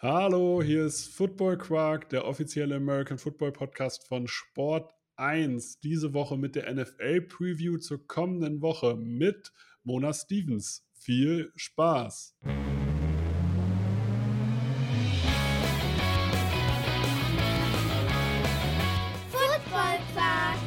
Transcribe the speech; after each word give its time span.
Hallo, 0.00 0.62
hier 0.62 0.84
ist 0.84 1.08
Football 1.08 1.58
Quark, 1.58 2.08
der 2.10 2.24
offizielle 2.24 2.76
American 2.76 3.18
Football 3.18 3.50
Podcast 3.50 4.06
von 4.06 4.28
Sport 4.28 4.94
1. 5.16 5.80
Diese 5.80 6.14
Woche 6.14 6.36
mit 6.36 6.54
der 6.54 6.72
NFL 6.72 7.22
Preview 7.22 7.78
zur 7.78 8.06
kommenden 8.06 8.62
Woche 8.62 8.94
mit 8.94 9.52
Mona 9.82 10.12
Stevens. 10.12 10.86
Viel 10.92 11.52
Spaß! 11.56 12.36
Football 19.32 19.98
Quark. 20.14 20.58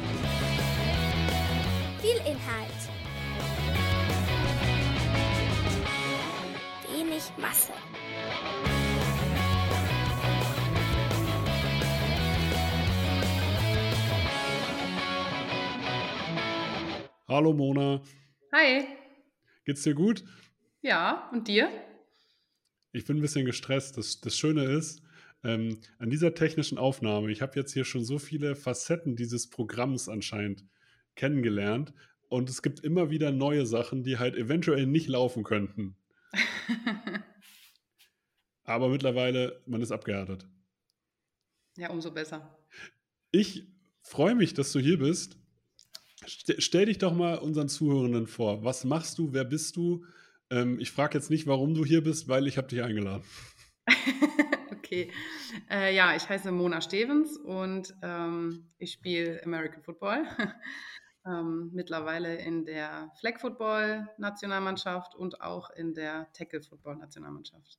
Viel 2.02 2.18
Inhalt. 2.30 2.82
Wenig 6.92 7.32
Masse. 7.38 7.72
Hallo 17.32 17.54
Mona, 17.54 18.02
Hi. 18.52 18.84
geht's 19.64 19.82
dir 19.84 19.94
gut? 19.94 20.22
Ja, 20.82 21.30
und 21.32 21.48
dir? 21.48 21.70
Ich 22.92 23.06
bin 23.06 23.16
ein 23.16 23.22
bisschen 23.22 23.46
gestresst. 23.46 23.96
Das, 23.96 24.20
das 24.20 24.36
Schöne 24.36 24.64
ist, 24.64 25.02
ähm, 25.42 25.80
an 25.96 26.10
dieser 26.10 26.34
technischen 26.34 26.76
Aufnahme, 26.76 27.32
ich 27.32 27.40
habe 27.40 27.58
jetzt 27.58 27.72
hier 27.72 27.86
schon 27.86 28.04
so 28.04 28.18
viele 28.18 28.54
Facetten 28.54 29.16
dieses 29.16 29.48
Programms 29.48 30.10
anscheinend 30.10 30.66
kennengelernt 31.14 31.94
und 32.28 32.50
es 32.50 32.60
gibt 32.60 32.80
immer 32.80 33.08
wieder 33.08 33.32
neue 33.32 33.64
Sachen, 33.64 34.04
die 34.04 34.18
halt 34.18 34.36
eventuell 34.36 34.84
nicht 34.84 35.08
laufen 35.08 35.42
könnten. 35.42 35.96
Aber 38.64 38.90
mittlerweile, 38.90 39.62
man 39.64 39.80
ist 39.80 39.90
abgehärtet. 39.90 40.46
ja, 41.78 41.88
umso 41.88 42.10
besser. 42.10 42.58
Ich 43.30 43.66
freue 44.02 44.34
mich, 44.34 44.52
dass 44.52 44.70
du 44.72 44.80
hier 44.80 44.98
bist. 44.98 45.38
Ste- 46.26 46.60
Stell 46.60 46.86
dich 46.86 46.98
doch 46.98 47.14
mal 47.14 47.38
unseren 47.38 47.68
Zuhörenden 47.68 48.26
vor. 48.26 48.64
Was 48.64 48.84
machst 48.84 49.18
du? 49.18 49.32
Wer 49.32 49.44
bist 49.44 49.76
du? 49.76 50.04
Ähm, 50.50 50.78
ich 50.78 50.92
frage 50.92 51.18
jetzt 51.18 51.30
nicht, 51.30 51.46
warum 51.46 51.74
du 51.74 51.84
hier 51.84 52.02
bist, 52.02 52.28
weil 52.28 52.46
ich 52.46 52.58
habe 52.58 52.68
dich 52.68 52.82
eingeladen. 52.82 53.24
okay. 54.72 55.10
Äh, 55.70 55.94
ja, 55.94 56.14
ich 56.14 56.28
heiße 56.28 56.52
Mona 56.52 56.80
Stevens 56.80 57.36
und 57.36 57.94
ähm, 58.02 58.70
ich 58.78 58.92
spiele 58.92 59.42
American 59.44 59.82
Football. 59.82 60.24
ähm, 61.26 61.70
mittlerweile 61.72 62.36
in 62.36 62.64
der 62.64 63.10
Flag 63.18 63.40
Football 63.40 64.08
Nationalmannschaft 64.18 65.14
und 65.14 65.40
auch 65.40 65.70
in 65.70 65.94
der 65.94 66.30
Tackle 66.32 66.62
Football 66.62 66.96
Nationalmannschaft. 66.96 67.78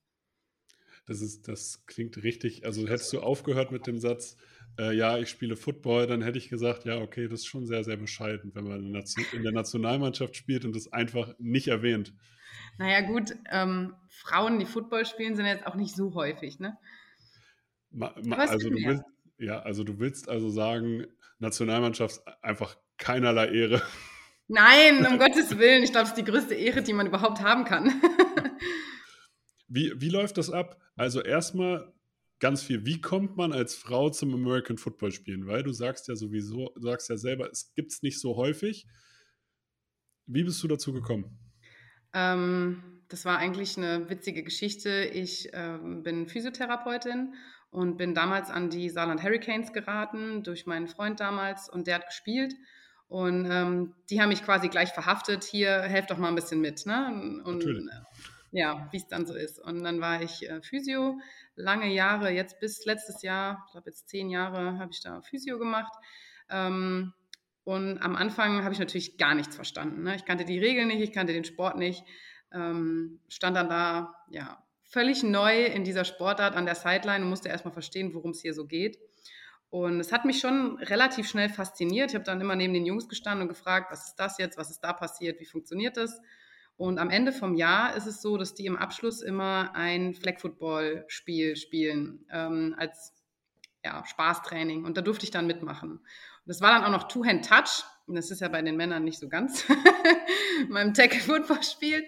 Das, 1.06 1.22
ist, 1.22 1.48
das 1.48 1.86
klingt 1.86 2.24
richtig. 2.24 2.66
Also 2.66 2.88
hättest 2.88 3.12
du 3.14 3.20
aufgehört 3.20 3.72
mit 3.72 3.88
dem 3.88 4.00
Satz, 4.00 4.38
äh, 4.80 4.96
ja, 4.96 5.18
ich 5.18 5.30
spiele 5.30 5.56
Football, 5.56 6.08
dann 6.08 6.22
hätte 6.22 6.38
ich 6.38 6.50
gesagt, 6.50 6.86
ja, 6.86 6.98
okay, 6.98 7.28
das 7.28 7.42
ist 7.42 7.48
schon 7.48 7.66
sehr, 7.66 7.84
sehr 7.84 7.98
bescheiden, 7.98 8.52
wenn 8.56 8.64
man 8.66 8.80
in 8.80 8.94
der, 8.94 9.02
Nation- 9.02 9.26
in 9.34 9.44
der 9.44 9.52
Nationalmannschaft 9.52 10.36
spielt 10.36 10.66
und 10.66 10.76
das 10.76 10.92
einfach 10.92 11.34
nicht 11.40 11.68
erwähnt. 11.68 12.14
Naja, 12.78 13.02
gut, 13.02 13.36
ähm, 13.52 13.96
Frauen, 14.10 14.60
die 14.60 14.66
Football 14.66 15.06
spielen, 15.06 15.36
sind 15.36 15.46
jetzt 15.46 15.68
auch 15.68 15.76
nicht 15.76 15.96
so 15.96 16.14
häufig, 16.16 16.60
ne? 16.60 16.78
Ma, 17.92 18.16
ma, 18.24 18.38
also, 18.38 18.70
du 18.70 18.76
willst, 18.76 19.04
ja, 19.38 19.60
also 19.60 19.84
du 19.84 20.00
willst 20.00 20.28
also 20.28 20.50
sagen, 20.50 21.06
Nationalmannschaft 21.40 22.22
einfach 22.42 22.76
keinerlei 22.98 23.50
Ehre. 23.50 23.82
Nein, 24.48 25.06
um 25.06 25.18
Gottes 25.20 25.58
Willen, 25.60 25.84
ich 25.84 25.92
glaube, 25.92 26.06
es 26.06 26.10
ist 26.12 26.18
die 26.18 26.24
größte 26.24 26.56
Ehre, 26.56 26.82
die 26.82 26.94
man 26.94 27.08
überhaupt 27.08 27.42
haben 27.42 27.66
kann. 27.66 28.02
Wie, 29.68 29.92
wie 29.96 30.10
läuft 30.10 30.38
das 30.38 30.52
ab? 30.52 30.80
Also 30.96 31.22
erstmal 31.22 31.92
ganz 32.40 32.64
viel, 32.64 32.86
wie 32.86 33.02
kommt 33.02 33.38
man 33.38 33.54
als 33.54 33.76
Frau 33.76 34.10
zum 34.10 34.34
American 34.34 34.78
Football 34.78 35.12
spielen? 35.12 35.48
Weil 35.48 35.64
du 35.64 35.72
sagst 35.72 36.08
ja 36.08 36.16
sowieso, 36.16 36.72
du 36.76 36.82
sagst 36.82 37.10
ja 37.10 37.18
selber, 37.18 37.50
es 37.52 37.74
gibt 37.76 37.92
es 37.92 38.02
nicht 38.02 38.20
so 38.20 38.36
häufig. 38.36 38.86
Wie 40.26 40.44
bist 40.44 40.62
du 40.64 40.68
dazu 40.68 40.94
gekommen? 40.94 41.38
Ähm, 42.14 43.02
das 43.10 43.26
war 43.26 43.38
eigentlich 43.38 43.78
eine 43.78 44.10
witzige 44.10 44.44
Geschichte. 44.44 45.06
Ich 45.14 45.50
ähm, 45.54 46.04
bin 46.04 46.28
Physiotherapeutin 46.28 47.34
und 47.70 47.98
bin 47.98 48.14
damals 48.14 48.50
an 48.50 48.70
die 48.70 48.90
Saarland 48.90 49.24
Hurricanes 49.24 49.74
geraten 49.74 50.44
durch 50.44 50.66
meinen 50.66 50.88
Freund 50.88 51.20
damals 51.20 51.70
und 51.70 51.88
der 51.88 51.96
hat 51.96 52.08
gespielt. 52.08 52.54
Und 53.08 53.46
ähm, 53.50 53.94
die 54.10 54.22
haben 54.22 54.30
mich 54.30 54.44
quasi 54.44 54.70
gleich 54.70 54.90
verhaftet. 54.92 55.44
Hier, 55.44 55.82
helft 55.82 56.10
doch 56.12 56.18
mal 56.18 56.30
ein 56.30 56.36
bisschen 56.36 56.62
mit. 56.62 56.86
Ne? 56.86 57.42
Und 57.46 57.60
Natürlich. 57.60 57.86
äh, 57.86 58.60
ja, 58.60 58.88
wie 58.92 58.98
es 58.98 59.08
dann 59.08 59.26
so 59.26 59.36
ist. 59.36 59.60
Und 59.60 59.84
dann 59.84 60.00
war 60.00 60.22
ich 60.22 60.50
äh, 60.50 60.62
Physio 60.62 61.20
lange 61.56 61.92
Jahre, 61.94 62.32
jetzt 62.32 62.60
bis 62.60 62.86
letztes 62.86 63.22
Jahr, 63.22 63.64
ich 63.68 63.72
glaube 63.72 63.90
jetzt 63.90 64.10
zehn 64.10 64.30
Jahre, 64.30 64.78
habe 64.80 64.92
ich 64.92 65.02
da 65.02 65.22
Physio 65.22 65.58
gemacht. 65.60 65.94
Ähm, 66.50 67.14
und 67.64 68.00
am 68.00 68.16
Anfang 68.16 68.64
habe 68.64 68.74
ich 68.74 68.80
natürlich 68.80 69.18
gar 69.18 69.36
nichts 69.36 69.56
verstanden. 69.56 70.04
Ne? 70.04 70.16
Ich 70.16 70.26
kannte 70.26 70.46
die 70.46 70.60
Regeln 70.60 70.88
nicht, 70.88 71.02
ich 71.02 71.14
kannte 71.14 71.34
den 71.34 71.46
Sport 71.46 71.78
nicht. 71.78 72.04
Ähm, 72.52 73.20
stand 73.30 73.56
dann 73.56 73.70
da, 73.70 74.16
ja, 74.30 74.64
völlig 74.84 75.24
neu 75.24 75.66
in 75.66 75.84
dieser 75.84 76.06
Sportart 76.06 76.56
an 76.56 76.66
der 76.66 76.76
Sideline 76.76 77.24
und 77.24 77.30
musste 77.30 77.50
erstmal 77.50 77.74
verstehen, 77.74 78.14
worum 78.14 78.32
es 78.32 78.42
hier 78.42 78.54
so 78.54 78.68
geht. 78.68 79.00
Und 79.70 80.00
es 80.00 80.12
hat 80.12 80.24
mich 80.24 80.40
schon 80.40 80.78
relativ 80.78 81.28
schnell 81.28 81.50
fasziniert. 81.50 82.12
Ich 82.12 82.16
habe 82.16 82.26
dann 82.26 82.40
immer 82.40 82.56
neben 82.56 82.76
den 82.76 82.86
Jungs 82.86 83.10
gestanden 83.10 83.44
und 83.44 83.48
gefragt, 83.48 83.92
was 83.92 84.10
ist 84.10 84.16
das 84.18 84.38
jetzt, 84.38 84.56
was 84.56 84.70
ist 84.70 84.82
da 84.82 84.94
passiert, 84.94 85.40
wie 85.40 85.46
funktioniert 85.46 85.98
das? 85.98 86.22
Und 86.84 87.00
am 87.00 87.10
Ende 87.10 87.32
vom 87.32 87.56
Jahr 87.56 87.96
ist 87.96 88.08
es 88.08 88.22
so, 88.22 88.36
dass 88.36 88.56
die 88.56 88.66
im 88.66 88.76
Abschluss 88.76 89.22
immer 89.22 89.74
ein 89.74 90.14
Flag-Football-Spiel 90.16 91.56
spielen 91.56 92.26
ähm, 92.30 92.76
als 92.78 93.14
ja, 93.86 94.04
Spaßtraining. 94.06 94.84
Und 94.84 94.98
da 94.98 95.02
durfte 95.02 95.24
ich 95.24 95.32
dann 95.32 95.48
mitmachen. 95.48 95.92
Und 95.92 96.02
das 96.46 96.60
war 96.60 96.74
dann 96.74 96.84
auch 96.84 96.92
noch 96.92 97.08
Two-Hand-Touch. 97.08 97.86
Und 98.06 98.16
das 98.16 98.32
ist 98.32 98.42
ja 98.42 98.50
bei 98.50 98.62
den 98.62 98.76
Männern 98.76 99.06
nicht 99.06 99.18
so 99.18 99.30
ganz 99.30 99.64
beim 100.70 100.94
Tackle-Football-Spiel. 100.94 102.04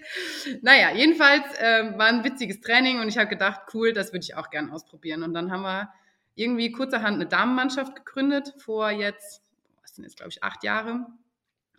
Naja, 0.61 0.91
jedenfalls 0.93 1.45
äh, 1.57 1.97
war 1.97 2.07
ein 2.07 2.25
witziges 2.25 2.59
Training 2.59 2.99
und 2.99 3.07
ich 3.07 3.17
habe 3.17 3.29
gedacht, 3.29 3.61
cool, 3.73 3.93
das 3.93 4.11
würde 4.11 4.25
ich 4.25 4.35
auch 4.35 4.49
gerne 4.49 4.73
ausprobieren. 4.73 5.23
Und 5.23 5.33
dann 5.33 5.53
haben 5.53 5.61
wir 5.61 5.89
irgendwie 6.35 6.73
kurzerhand 6.73 7.15
eine 7.15 7.27
Damenmannschaft 7.27 7.95
gegründet, 7.95 8.53
vor 8.57 8.91
jetzt, 8.91 9.41
was 9.81 9.95
sind 9.95 10.03
jetzt, 10.03 10.17
glaube 10.17 10.31
ich, 10.31 10.43
acht 10.43 10.65
Jahre. 10.65 11.05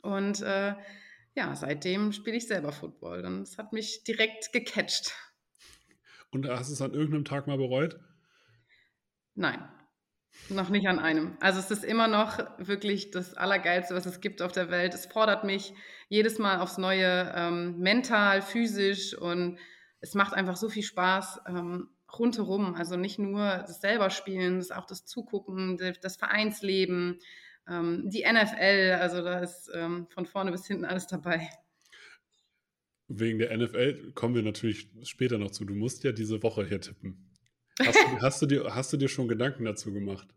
Und 0.01 0.41
äh, 0.41 0.73
ja, 1.37 1.55
seitdem 1.55 2.13
spiele 2.13 2.39
ich 2.39 2.49
selber 2.49 2.73
Football. 2.73 3.25
Und 3.25 3.43
es 3.43 3.59
hat 3.59 3.73
mich 3.73 4.03
direkt 4.05 4.53
gecatcht. 4.53 5.13
Und 6.31 6.49
hast 6.49 6.71
du 6.71 6.73
es 6.73 6.83
an 6.83 6.95
irgendeinem 6.95 7.25
Tag 7.25 7.47
mal 7.47 7.59
bereut? 7.59 8.01
Nein, 9.35 9.63
noch 10.49 10.71
nicht 10.71 10.89
an 10.89 10.99
einem. 10.99 11.37
Also 11.41 11.61
es 11.61 11.71
ist 11.71 11.85
immer 11.85 12.09
noch 12.09 12.39
wirklich 12.59 13.11
das 13.11 13.35
Allergeilste, 13.35 13.95
was 13.95 14.07
es 14.07 14.21
gibt 14.21 14.41
auf 14.41 14.53
der 14.53 14.71
Welt. 14.71 14.95
Es 14.95 15.07
fordert 15.07 15.45
mich 15.45 15.75
jedes 16.09 16.39
Mal 16.39 16.59
aufs 16.61 16.79
Neue, 16.79 17.33
ähm, 17.37 17.79
mental, 17.79 18.41
physisch 18.41 19.17
und 19.17 19.59
es 20.01 20.15
macht 20.15 20.33
einfach 20.33 20.57
so 20.57 20.71
viel 20.71 20.83
Spaß 20.83 21.43
ähm, 21.49 21.91
rundherum. 22.19 22.75
Also 22.75 22.97
nicht 22.97 23.19
nur 23.19 23.59
das 23.67 23.83
selber 23.83 24.09
spielen, 24.09 24.59
das 24.59 24.71
auch 24.71 24.87
das 24.87 25.05
Zugucken, 25.05 25.77
das 26.01 26.17
Vereinsleben, 26.17 27.19
die 27.69 28.25
NFL. 28.25 28.99
Also 29.01 29.23
da 29.23 29.41
ist 29.41 29.71
ähm, 29.75 30.07
von 30.09 30.27
vorne 30.27 30.53
bis 30.53 30.67
hinten 30.67 30.85
alles 30.85 31.07
dabei. 31.07 31.49
Wegen 33.09 33.39
der 33.39 33.57
NFL 33.57 34.13
kommen 34.15 34.35
wir 34.35 34.43
natürlich 34.43 34.91
später 35.05 35.39
noch 35.39 35.51
zu. 35.51 35.65
Du 35.65 35.75
musst 35.75 36.05
ja 36.05 36.13
diese 36.13 36.43
Woche 36.43 36.67
hier 36.67 36.81
tippen. 36.81 37.31
Hast 37.79 37.97
du, 37.97 38.21
hast 38.23 38.43
du, 38.43 38.47
dir, 38.47 38.75
hast 38.75 38.93
du 38.93 38.97
dir 38.97 39.09
schon 39.09 39.29
Gedanken 39.29 39.65
dazu 39.65 39.93
gemacht? 39.93 40.29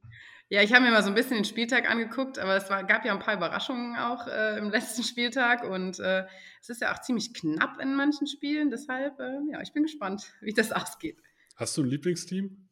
Ja, 0.50 0.64
ich 0.64 0.74
habe 0.74 0.84
mir 0.84 0.92
mal 0.92 1.04
so 1.04 1.10
ein 1.10 1.16
bisschen 1.16 1.38
den 1.38 1.46
Spieltag 1.46 1.90
angeguckt, 1.90 2.40
aber 2.40 2.56
es 2.56 2.70
war, 2.72 2.84
gab 2.84 3.06
ja 3.06 3.14
ein 3.14 3.20
paar 3.20 3.36
Überraschungen 3.36 3.96
auch 3.96 4.28
äh, 4.28 4.58
im 4.58 4.72
letzten 4.72 5.04
Spieltag 5.04 5.64
und 5.64 6.00
äh, 6.00 6.26
es 6.60 6.70
ist 6.70 6.82
ja 6.82 6.94
auch 6.94 7.02
ziemlich 7.02 7.36
knapp 7.36 7.80
in 7.80 7.96
manchen 7.96 8.26
Spielen. 8.26 8.72
Deshalb, 8.72 9.20
äh, 9.20 9.38
ja, 9.52 9.62
ich 9.62 9.74
bin 9.74 9.84
gespannt, 9.84 10.34
wie 10.42 10.54
das 10.54 10.72
ausgeht. 10.72 11.22
Hast 11.56 11.78
du 11.78 11.84
ein 11.84 11.90
Lieblingsteam? 11.90 12.68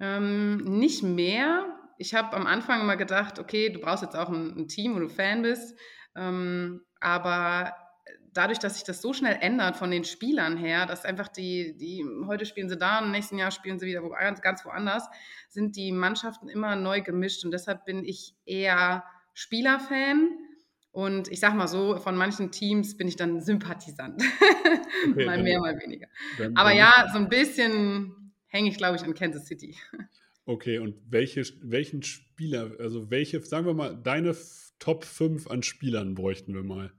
Ähm, 0.00 0.56
nicht 0.78 1.02
mehr. 1.02 1.83
Ich 1.98 2.14
habe 2.14 2.34
am 2.36 2.46
Anfang 2.46 2.80
immer 2.80 2.96
gedacht, 2.96 3.38
okay, 3.38 3.70
du 3.70 3.80
brauchst 3.80 4.02
jetzt 4.02 4.16
auch 4.16 4.28
ein, 4.28 4.56
ein 4.56 4.68
Team, 4.68 4.94
wo 4.94 4.98
du 5.00 5.08
Fan 5.08 5.42
bist. 5.42 5.78
Ähm, 6.16 6.80
aber 7.00 7.74
dadurch, 8.32 8.58
dass 8.58 8.74
sich 8.74 8.84
das 8.84 9.00
so 9.00 9.12
schnell 9.12 9.38
ändert 9.40 9.76
von 9.76 9.90
den 9.90 10.04
Spielern 10.04 10.56
her, 10.56 10.86
dass 10.86 11.04
einfach 11.04 11.28
die, 11.28 11.76
die 11.76 12.04
heute 12.26 12.46
spielen 12.46 12.68
sie 12.68 12.76
da 12.76 12.98
und 12.98 13.06
im 13.06 13.10
nächsten 13.12 13.38
Jahr 13.38 13.50
spielen 13.52 13.78
sie 13.78 13.86
wieder 13.86 14.02
wo, 14.02 14.10
ganz, 14.42 14.64
woanders, 14.64 15.08
sind 15.48 15.76
die 15.76 15.92
Mannschaften 15.92 16.48
immer 16.48 16.74
neu 16.76 17.00
gemischt. 17.00 17.44
Und 17.44 17.52
deshalb 17.52 17.84
bin 17.84 18.04
ich 18.04 18.34
eher 18.44 19.04
Spielerfan. 19.34 20.28
Und 20.90 21.26
ich 21.28 21.40
sag 21.40 21.54
mal 21.54 21.66
so, 21.66 21.96
von 21.96 22.16
manchen 22.16 22.52
Teams 22.52 22.96
bin 22.96 23.08
ich 23.08 23.16
dann 23.16 23.40
Sympathisant. 23.40 24.22
Okay, 25.10 25.26
mal 25.26 25.42
mehr, 25.42 25.60
mal 25.60 25.78
weniger. 25.78 26.06
Dann- 26.38 26.56
Aber 26.56 26.70
dann- 26.70 26.78
ja, 26.78 27.08
so 27.12 27.18
ein 27.18 27.28
bisschen 27.28 28.32
hänge 28.46 28.70
ich, 28.70 28.78
glaube 28.78 28.96
ich, 28.96 29.02
an 29.04 29.12
Kansas 29.14 29.46
City. 29.46 29.76
Okay, 30.46 30.78
und 30.78 30.96
welche, 31.08 31.42
welchen 31.62 32.02
Spieler, 32.02 32.72
also 32.78 33.10
welche, 33.10 33.40
sagen 33.42 33.66
wir 33.66 33.74
mal, 33.74 33.96
deine 33.96 34.36
Top 34.78 35.04
5 35.04 35.50
an 35.50 35.62
Spielern 35.62 36.14
bräuchten 36.14 36.52
wir 36.52 36.62
mal? 36.62 36.92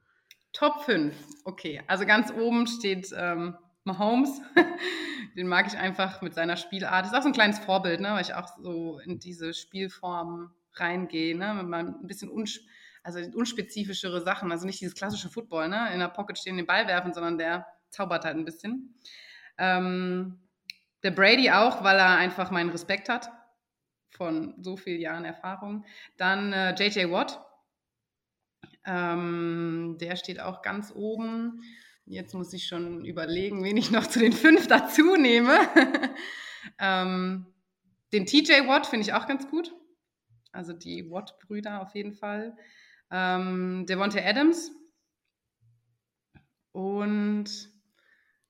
Top 0.52 0.84
5. 0.86 1.16
Okay, 1.44 1.82
also 1.86 2.06
ganz 2.06 2.32
oben 2.32 2.66
steht 2.66 3.14
ähm, 3.16 3.56
Mahomes. 3.84 4.42
Den 5.38 5.48
mag 5.48 5.68
ich 5.68 5.78
einfach 5.78 6.22
mit 6.22 6.34
seiner 6.34 6.58
Spielart. 6.58 7.06
Ist 7.06 7.14
auch 7.14 7.22
so 7.22 7.28
ein 7.28 7.34
kleines 7.34 7.60
Vorbild, 7.60 8.00
ne? 8.00 8.14
weil 8.14 8.22
ich 8.22 8.34
auch 8.34 8.48
so 8.58 9.00
in 9.00 9.20
diese 9.20 9.54
Spielform 9.54 10.52
reingehe. 10.74 11.38
Ne? 11.38 11.54
Mit 11.54 11.68
meinem 11.68 11.96
ein 12.02 12.08
bisschen 12.08 12.30
uns 12.30 12.62
also 13.04 13.20
unspezifischere 13.36 14.22
Sachen. 14.22 14.52
Also 14.52 14.66
nicht 14.66 14.82
dieses 14.82 14.96
klassische 14.96 15.30
Football, 15.30 15.70
ne? 15.70 15.94
in 15.94 16.00
der 16.00 16.08
Pocket 16.08 16.40
stehen, 16.40 16.58
den 16.58 16.66
Ball 16.66 16.88
werfen, 16.88 17.14
sondern 17.14 17.38
der 17.38 17.68
zaubert 17.92 18.26
halt 18.26 18.38
ein 18.38 18.46
bisschen. 18.46 18.96
Ähm, 19.60 20.40
der 21.04 21.12
Brady 21.12 21.52
auch, 21.52 21.84
weil 21.84 21.98
er 21.98 22.18
einfach 22.18 22.50
meinen 22.50 22.72
Respekt 22.72 23.10
hat 23.10 23.30
von 24.16 24.56
so 24.62 24.78
vielen 24.78 25.02
Jahren 25.02 25.26
Erfahrung. 25.26 25.86
Dann 26.18 26.54
äh, 26.54 26.74
JJ 26.76 27.12
Watt. 27.12 27.42
Ähm, 28.86 29.98
der 30.00 30.16
steht 30.16 30.40
auch 30.40 30.62
ganz 30.62 30.92
oben. 30.96 31.62
Jetzt 32.06 32.36
muss 32.36 32.54
ich 32.54 32.68
schon 32.68 33.04
überlegen, 33.04 33.64
wen 33.64 33.78
ich 33.78 33.92
noch 33.92 34.08
zu 34.08 34.20
den 34.20 34.34
fünf 34.34 34.68
dazu 34.68 35.16
nehme. 35.16 35.58
ähm, 36.80 37.48
den 38.14 38.26
TJ 38.26 38.68
Watt 38.68 38.86
finde 38.86 39.06
ich 39.06 39.14
auch 39.14 39.28
ganz 39.28 39.50
gut. 39.50 39.74
Also 40.52 40.72
die 40.72 41.10
Watt-Brüder 41.12 41.82
auf 41.82 41.94
jeden 41.96 42.14
Fall. 42.14 42.56
Ähm, 43.12 43.86
Devontae 43.88 44.24
Adams. 44.24 44.72
Und 46.72 47.75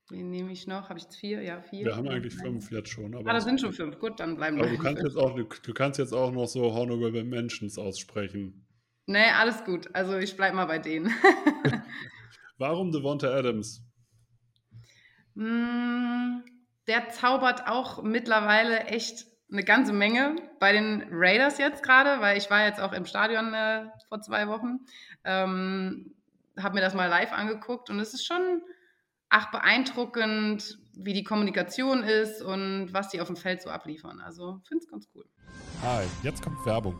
wen 0.10 0.30
nehme 0.30 0.52
ich 0.52 0.68
noch? 0.68 0.90
Habe 0.90 1.00
ich 1.00 1.06
jetzt 1.06 1.18
vier? 1.18 1.42
Ja, 1.42 1.62
vier. 1.62 1.86
Wir 1.86 1.96
haben 1.96 2.08
eigentlich 2.08 2.36
fünf 2.36 2.72
jetzt 2.72 2.90
schon. 2.90 3.16
Aber 3.16 3.30
ah, 3.30 3.34
das 3.34 3.44
sind 3.46 3.60
schon 3.60 3.74
fünf. 3.74 4.00
Gut, 4.00 4.20
dann 4.20 4.36
bleiben 4.36 4.58
wir. 4.58 4.68
Du 4.68 4.78
kannst, 4.78 5.04
jetzt 5.04 5.18
auch, 5.18 5.36
du 5.36 5.74
kannst 5.74 6.00
jetzt 6.00 6.14
auch 6.14 6.32
noch 6.32 6.48
so 6.48 6.74
Honorable 6.74 7.24
Mentions 7.24 7.78
aussprechen. 7.78 8.66
Nee, 9.08 9.30
alles 9.38 9.64
gut. 9.66 9.90
Also 9.94 10.18
ich 10.18 10.36
bleibe 10.36 10.56
mal 10.56 10.66
bei 10.66 10.80
denen. 10.80 11.12
Warum 12.58 12.92
Devonta 12.92 13.28
Adams? 13.28 13.84
Mm, 15.36 16.40
der 16.88 17.10
zaubert 17.10 17.68
auch 17.68 18.02
mittlerweile 18.04 18.86
echt 18.86 19.26
eine 19.52 19.64
ganze 19.64 19.94
Menge 19.94 20.36
bei 20.60 20.72
den 20.72 21.06
Raiders 21.12 21.58
jetzt 21.58 21.84
gerade, 21.84 22.22
weil 22.22 22.38
ich 22.38 22.50
war 22.50 22.66
jetzt 22.66 22.82
auch 22.82 22.94
im 22.94 23.06
Stadion 23.06 23.54
äh, 23.54 23.86
vor 24.10 24.22
zwei 24.22 24.48
Wochen, 24.48 24.80
ähm, 25.24 26.16
habe 26.58 26.76
mir 26.76 26.82
das 26.82 26.94
mal 26.94 27.08
live 27.08 27.32
angeguckt 27.32 27.90
und 27.90 28.00
es 28.00 28.14
ist 28.14 28.26
schon 28.26 28.62
ach 29.30 29.52
beeindruckend, 29.52 30.80
wie 30.98 31.14
die 31.14 31.24
Kommunikation 31.24 32.04
ist 32.04 32.42
und 32.42 32.94
was 32.94 33.10
die 33.10 33.22
auf 33.22 33.28
dem 33.28 33.36
Feld 33.36 33.62
so 33.62 33.70
abliefern. 33.70 34.22
Also 34.22 34.62
finde 34.68 34.84
es 34.84 34.90
ganz 34.90 35.10
cool. 35.14 35.26
Hi, 35.82 36.06
jetzt 36.24 36.42
kommt 36.42 36.66
Werbung. 36.66 37.00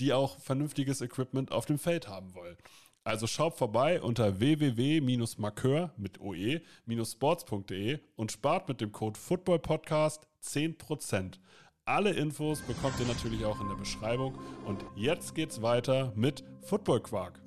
die 0.00 0.12
auch 0.12 0.38
vernünftiges 0.40 1.00
Equipment 1.00 1.52
auf 1.52 1.66
dem 1.66 1.78
Feld 1.78 2.08
haben 2.08 2.34
wollen. 2.34 2.56
Also 3.04 3.26
schaut 3.26 3.58
vorbei 3.58 4.00
unter 4.00 4.40
www-markeur 4.40 5.92
mit 5.98 6.20
oe-sports.de 6.20 7.98
und 8.16 8.32
spart 8.32 8.68
mit 8.68 8.80
dem 8.80 8.92
Code 8.92 9.20
FOOTBALLPODCAST 9.20 10.26
10%. 10.42 11.38
Alle 11.84 12.12
Infos 12.12 12.62
bekommt 12.62 12.98
ihr 12.98 13.06
natürlich 13.06 13.44
auch 13.44 13.60
in 13.60 13.68
der 13.68 13.76
Beschreibung. 13.76 14.38
Und 14.64 14.82
jetzt 14.96 15.34
geht's 15.34 15.60
weiter 15.60 16.14
mit 16.16 16.42
Football 16.62 17.02
Quark. 17.02 17.42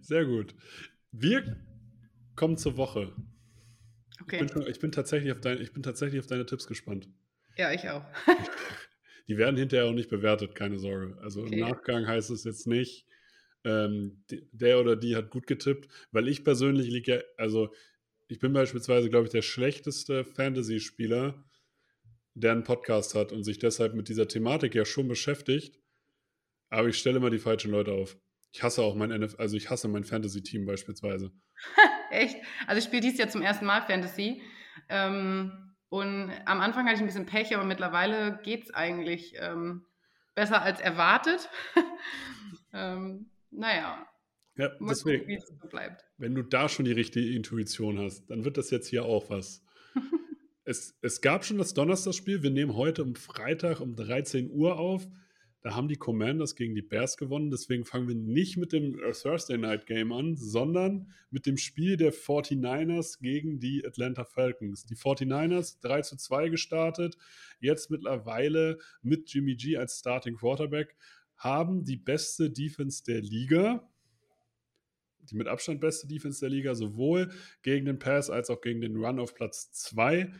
Sehr 0.00 0.24
gut. 0.24 0.54
Wir 1.10 1.58
kommen 2.34 2.56
zur 2.56 2.78
Woche. 2.78 3.12
Okay. 4.22 4.42
Ich 4.42 4.52
bin, 4.54 4.66
ich 4.66 4.80
bin 4.80 4.90
tatsächlich, 4.90 5.32
auf 5.32 5.40
dein, 5.40 5.60
ich 5.60 5.74
bin 5.74 5.82
tatsächlich 5.82 6.18
auf 6.18 6.26
deine 6.26 6.46
Tipps 6.46 6.66
gespannt. 6.66 7.10
Ja, 7.58 7.72
ich 7.72 7.90
auch. 7.90 8.04
Die 9.28 9.38
werden 9.38 9.56
hinterher 9.56 9.86
auch 9.86 9.94
nicht 9.94 10.10
bewertet, 10.10 10.54
keine 10.54 10.78
Sorge. 10.78 11.16
Also 11.20 11.42
okay. 11.42 11.54
im 11.54 11.60
Nachgang 11.60 12.06
heißt 12.06 12.30
es 12.30 12.44
jetzt 12.44 12.66
nicht, 12.66 13.06
ähm, 13.64 14.24
der 14.52 14.80
oder 14.80 14.96
die 14.96 15.16
hat 15.16 15.30
gut 15.30 15.46
getippt, 15.46 15.88
weil 16.10 16.28
ich 16.28 16.44
persönlich 16.44 16.88
liege 16.88 17.16
ja, 17.16 17.22
also 17.36 17.72
ich 18.28 18.38
bin 18.38 18.52
beispielsweise, 18.52 19.10
glaube 19.10 19.26
ich, 19.26 19.32
der 19.32 19.42
schlechteste 19.42 20.24
Fantasy-Spieler, 20.24 21.44
der 22.34 22.52
einen 22.52 22.64
Podcast 22.64 23.14
hat 23.14 23.30
und 23.30 23.44
sich 23.44 23.58
deshalb 23.58 23.94
mit 23.94 24.08
dieser 24.08 24.26
Thematik 24.26 24.74
ja 24.74 24.84
schon 24.84 25.06
beschäftigt. 25.06 25.78
Aber 26.70 26.88
ich 26.88 26.96
stelle 26.98 27.18
immer 27.18 27.28
die 27.28 27.38
falschen 27.38 27.70
Leute 27.70 27.92
auf. 27.92 28.16
Ich 28.52 28.62
hasse 28.62 28.82
auch 28.82 28.94
mein 28.94 29.10
NF 29.10 29.38
also 29.38 29.56
ich 29.56 29.70
hasse 29.70 29.88
mein 29.88 30.04
Fantasy-Team 30.04 30.64
beispielsweise. 30.64 31.30
Echt? 32.10 32.36
Also 32.66 32.78
ich 32.78 32.84
spiele 32.84 33.02
dies 33.02 33.18
Jahr 33.18 33.28
zum 33.28 33.42
ersten 33.42 33.66
Mal 33.66 33.82
Fantasy. 33.82 34.42
Ähm, 34.88 35.61
und 35.92 36.32
am 36.46 36.62
Anfang 36.62 36.86
hatte 36.86 36.94
ich 36.94 37.00
ein 37.02 37.06
bisschen 37.06 37.26
Pech, 37.26 37.54
aber 37.54 37.66
mittlerweile 37.66 38.40
geht 38.42 38.64
es 38.64 38.70
eigentlich 38.72 39.34
ähm, 39.36 39.84
besser 40.34 40.62
als 40.62 40.80
erwartet. 40.80 41.50
ähm, 42.72 43.26
naja. 43.50 44.06
Ja, 44.56 44.70
deswegen, 44.80 45.26
gucken, 45.26 45.58
so 45.60 45.68
bleibt. 45.68 46.06
Wenn 46.16 46.34
du 46.34 46.40
da 46.44 46.70
schon 46.70 46.86
die 46.86 46.92
richtige 46.92 47.34
Intuition 47.36 47.98
hast, 47.98 48.24
dann 48.30 48.46
wird 48.46 48.56
das 48.56 48.70
jetzt 48.70 48.88
hier 48.88 49.04
auch 49.04 49.28
was. 49.28 49.62
es, 50.64 50.96
es 51.02 51.20
gab 51.20 51.44
schon 51.44 51.58
das 51.58 51.74
Donnerstagsspiel. 51.74 52.42
Wir 52.42 52.50
nehmen 52.50 52.74
heute 52.74 53.02
um 53.02 53.14
Freitag 53.14 53.80
um 53.80 53.94
13 53.94 54.50
Uhr 54.50 54.78
auf. 54.78 55.06
Da 55.62 55.76
haben 55.76 55.86
die 55.86 55.96
Commanders 55.96 56.56
gegen 56.56 56.74
die 56.74 56.82
Bears 56.82 57.16
gewonnen. 57.16 57.50
Deswegen 57.50 57.84
fangen 57.84 58.08
wir 58.08 58.16
nicht 58.16 58.56
mit 58.56 58.72
dem 58.72 58.98
äh, 58.98 59.12
Thursday 59.12 59.56
Night 59.56 59.86
Game 59.86 60.12
an, 60.12 60.36
sondern 60.36 61.12
mit 61.30 61.46
dem 61.46 61.56
Spiel 61.56 61.96
der 61.96 62.12
49ers 62.12 63.20
gegen 63.20 63.60
die 63.60 63.86
Atlanta 63.86 64.24
Falcons. 64.24 64.84
Die 64.86 64.96
49ers 64.96 65.80
3 65.80 66.02
zu 66.02 66.16
2 66.16 66.48
gestartet, 66.48 67.16
jetzt 67.60 67.92
mittlerweile 67.92 68.78
mit 69.02 69.32
Jimmy 69.32 69.54
G 69.54 69.76
als 69.76 70.00
Starting 70.00 70.36
Quarterback, 70.36 70.96
haben 71.36 71.84
die 71.84 71.96
beste 71.96 72.50
Defense 72.50 73.04
der 73.04 73.20
Liga. 73.20 73.88
Die 75.30 75.36
mit 75.36 75.46
Abstand 75.46 75.80
beste 75.80 76.08
Defense 76.08 76.40
der 76.40 76.50
Liga, 76.50 76.74
sowohl 76.74 77.30
gegen 77.62 77.86
den 77.86 78.00
Pass 78.00 78.30
als 78.30 78.50
auch 78.50 78.60
gegen 78.60 78.80
den 78.80 78.96
Run 78.96 79.20
auf 79.20 79.36
Platz 79.36 79.70
2 79.70 80.32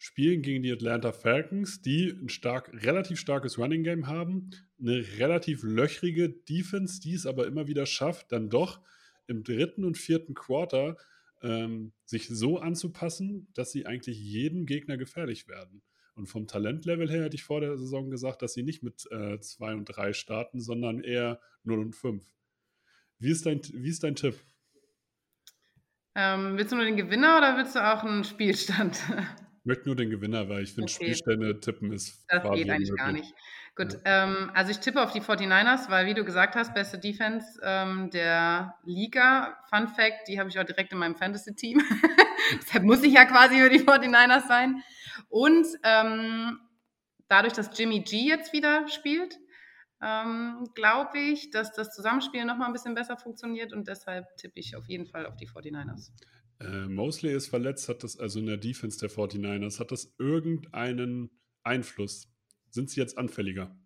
spielen 0.00 0.40
gegen 0.40 0.62
die 0.62 0.72
Atlanta 0.72 1.12
Falcons, 1.12 1.82
die 1.82 2.08
ein 2.08 2.30
stark, 2.30 2.72
relativ 2.72 3.20
starkes 3.20 3.58
Running 3.58 3.84
Game 3.84 4.06
haben, 4.06 4.48
eine 4.80 5.04
relativ 5.18 5.62
löchrige 5.62 6.30
Defense, 6.30 7.02
die 7.02 7.12
es 7.12 7.26
aber 7.26 7.46
immer 7.46 7.66
wieder 7.66 7.84
schafft, 7.84 8.32
dann 8.32 8.48
doch 8.48 8.80
im 9.26 9.44
dritten 9.44 9.84
und 9.84 9.98
vierten 9.98 10.32
Quarter 10.32 10.96
ähm, 11.42 11.92
sich 12.06 12.28
so 12.28 12.58
anzupassen, 12.58 13.48
dass 13.52 13.72
sie 13.72 13.84
eigentlich 13.84 14.18
jedem 14.18 14.64
Gegner 14.64 14.96
gefährlich 14.96 15.48
werden. 15.48 15.82
Und 16.14 16.28
vom 16.28 16.46
Talentlevel 16.46 17.10
her 17.10 17.24
hätte 17.24 17.36
ich 17.36 17.44
vor 17.44 17.60
der 17.60 17.76
Saison 17.76 18.10
gesagt, 18.10 18.40
dass 18.40 18.54
sie 18.54 18.62
nicht 18.62 18.82
mit 18.82 19.00
2 19.00 19.10
äh, 19.12 19.74
und 19.74 19.84
3 19.84 20.14
starten, 20.14 20.60
sondern 20.60 21.02
eher 21.02 21.40
0 21.64 21.78
und 21.78 21.94
5. 21.94 22.24
Wie 23.18 23.30
ist 23.30 23.44
dein, 23.44 23.60
wie 23.74 23.90
ist 23.90 24.02
dein 24.02 24.16
Tipp? 24.16 24.40
Ähm, 26.14 26.56
willst 26.56 26.72
du 26.72 26.76
nur 26.76 26.86
den 26.86 26.96
Gewinner 26.96 27.36
oder 27.36 27.58
willst 27.58 27.76
du 27.76 27.86
auch 27.86 28.02
einen 28.02 28.24
Spielstand? 28.24 28.98
Ich 29.60 29.66
möchte 29.66 29.86
nur 29.86 29.96
den 29.96 30.08
Gewinner, 30.08 30.48
weil 30.48 30.62
ich 30.62 30.72
finde, 30.72 30.90
okay. 30.90 31.04
Spielstände 31.04 31.60
tippen 31.60 31.92
ist. 31.92 32.24
Das 32.28 32.42
geht 32.42 32.70
eigentlich 32.70 32.90
möglich. 32.90 32.96
gar 32.96 33.12
nicht. 33.12 33.34
Gut, 33.76 33.92
ja. 34.04 34.24
ähm, 34.24 34.50
also 34.54 34.70
ich 34.70 34.78
tippe 34.78 35.02
auf 35.02 35.12
die 35.12 35.20
49ers, 35.20 35.90
weil, 35.90 36.06
wie 36.06 36.14
du 36.14 36.24
gesagt 36.24 36.54
hast, 36.54 36.74
beste 36.74 36.98
Defense 36.98 37.60
ähm, 37.62 38.10
der 38.10 38.74
Liga. 38.84 39.58
Fun 39.68 39.88
Fact: 39.88 40.28
die 40.28 40.40
habe 40.40 40.48
ich 40.48 40.58
auch 40.58 40.64
direkt 40.64 40.92
in 40.92 40.98
meinem 40.98 41.14
Fantasy-Team. 41.14 41.80
Deshalb 42.60 42.84
muss 42.84 43.02
ich 43.02 43.12
ja 43.12 43.26
quasi 43.26 43.58
über 43.58 43.68
die 43.68 43.80
49ers 43.80 44.48
sein. 44.48 44.82
Und 45.28 45.66
ähm, 45.84 46.58
dadurch, 47.28 47.52
dass 47.52 47.76
Jimmy 47.78 48.00
G 48.00 48.28
jetzt 48.28 48.52
wieder 48.52 48.88
spielt, 48.88 49.38
ähm, 50.02 50.68
glaube 50.74 51.18
ich, 51.18 51.50
dass 51.50 51.72
das 51.72 51.94
Zusammenspiel 51.94 52.44
nochmal 52.44 52.68
ein 52.68 52.72
bisschen 52.72 52.94
besser 52.94 53.16
funktioniert 53.16 53.72
und 53.72 53.86
deshalb 53.86 54.24
tippe 54.36 54.58
ich 54.58 54.74
auf 54.76 54.88
jeden 54.88 55.06
Fall 55.06 55.26
auf 55.26 55.36
die 55.36 55.46
49ers. 55.46 56.10
Äh, 56.60 56.86
Mosley 56.86 57.34
ist 57.34 57.48
verletzt, 57.48 57.88
hat 57.88 58.04
das 58.04 58.18
also 58.18 58.38
in 58.38 58.46
der 58.46 58.58
Defense 58.58 58.98
der 58.98 59.10
49ers, 59.10 59.80
hat 59.80 59.92
das 59.92 60.14
irgendeinen 60.18 61.30
Einfluss? 61.62 62.30
Sind 62.70 62.90
sie 62.90 63.00
jetzt 63.00 63.18
anfälliger? 63.18 63.76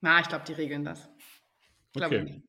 Na, 0.00 0.20
ich 0.20 0.28
glaube, 0.28 0.44
die 0.46 0.52
regeln 0.54 0.84
das. 0.84 1.08
Ich 1.94 2.02
okay. 2.02 2.24
Nicht. 2.24 2.42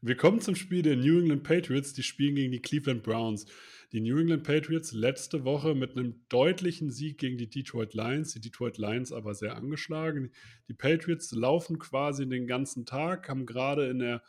Wir 0.00 0.16
kommen 0.16 0.40
zum 0.40 0.54
Spiel 0.54 0.82
der 0.82 0.96
New 0.96 1.18
England 1.18 1.44
Patriots. 1.44 1.94
Die 1.94 2.02
spielen 2.02 2.34
gegen 2.34 2.52
die 2.52 2.60
Cleveland 2.60 3.02
Browns. 3.02 3.46
Die 3.92 4.00
New 4.00 4.18
England 4.18 4.42
Patriots 4.42 4.92
letzte 4.92 5.44
Woche 5.44 5.74
mit 5.74 5.96
einem 5.96 6.26
deutlichen 6.28 6.90
Sieg 6.90 7.16
gegen 7.16 7.38
die 7.38 7.48
Detroit 7.48 7.94
Lions. 7.94 8.34
Die 8.34 8.40
Detroit 8.40 8.76
Lions 8.76 9.12
aber 9.12 9.34
sehr 9.34 9.56
angeschlagen. 9.56 10.30
Die 10.68 10.74
Patriots 10.74 11.32
laufen 11.32 11.78
quasi 11.78 12.28
den 12.28 12.46
ganzen 12.46 12.84
Tag, 12.84 13.30
haben 13.30 13.46
gerade 13.46 13.88
in 13.88 13.98
der 13.98 14.22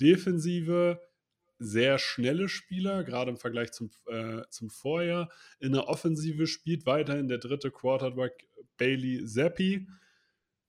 Defensive 0.00 0.98
sehr 1.60 1.98
schnelle 1.98 2.48
Spieler, 2.48 3.04
gerade 3.04 3.30
im 3.30 3.36
Vergleich 3.36 3.70
zum, 3.70 3.90
äh, 4.06 4.42
zum 4.48 4.70
Vorjahr. 4.70 5.30
In 5.60 5.72
der 5.72 5.88
Offensive 5.88 6.46
spielt 6.46 6.86
weiterhin 6.86 7.28
der 7.28 7.38
dritte 7.38 7.70
Quarterback 7.70 8.48
Bailey 8.78 9.24
Zappi. 9.26 9.86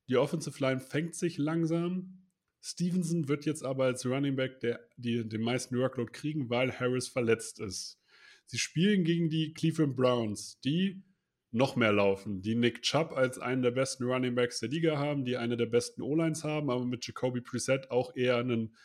Die 0.10 0.17
Offensive 0.17 0.60
Line 0.60 0.81
fängt 0.81 1.15
sich 1.15 1.38
langsam. 1.38 2.27
Stevenson 2.60 3.29
wird 3.29 3.45
jetzt 3.45 3.63
aber 3.63 3.86
als 3.86 4.05
Running 4.05 4.36
Back 4.36 4.60
der, 4.60 4.81
die, 4.98 5.27
den 5.27 5.41
meisten 5.41 5.77
Workload 5.77 6.12
kriegen, 6.12 6.50
weil 6.50 6.77
Harris 6.77 7.07
verletzt 7.07 7.60
ist. 7.60 7.98
Sie 8.45 8.60
spielen 8.60 9.05
gegen 9.05 9.29
die 9.29 9.53
Cleveland 9.53 9.95
Browns, 9.95 10.60
die 10.60 11.03
noch 11.51 11.77
mehr 11.77 11.93
laufen, 11.93 12.41
die 12.41 12.55
Nick 12.55 12.81
Chubb 12.81 13.13
als 13.13 13.39
einen 13.39 13.62
der 13.62 13.71
besten 13.71 14.03
Running 14.03 14.36
Backs 14.36 14.60
der 14.60 14.69
Liga 14.69 14.98
haben, 14.98 15.25
die 15.25 15.38
eine 15.38 15.57
der 15.57 15.65
besten 15.65 16.01
O-Lines 16.01 16.43
haben, 16.43 16.69
aber 16.69 16.86
mit 16.86 17.05
Jacoby 17.05 17.41
Preset 17.41 17.91
auch 17.91 18.15
eher 18.15 18.38
einen, 18.38 18.75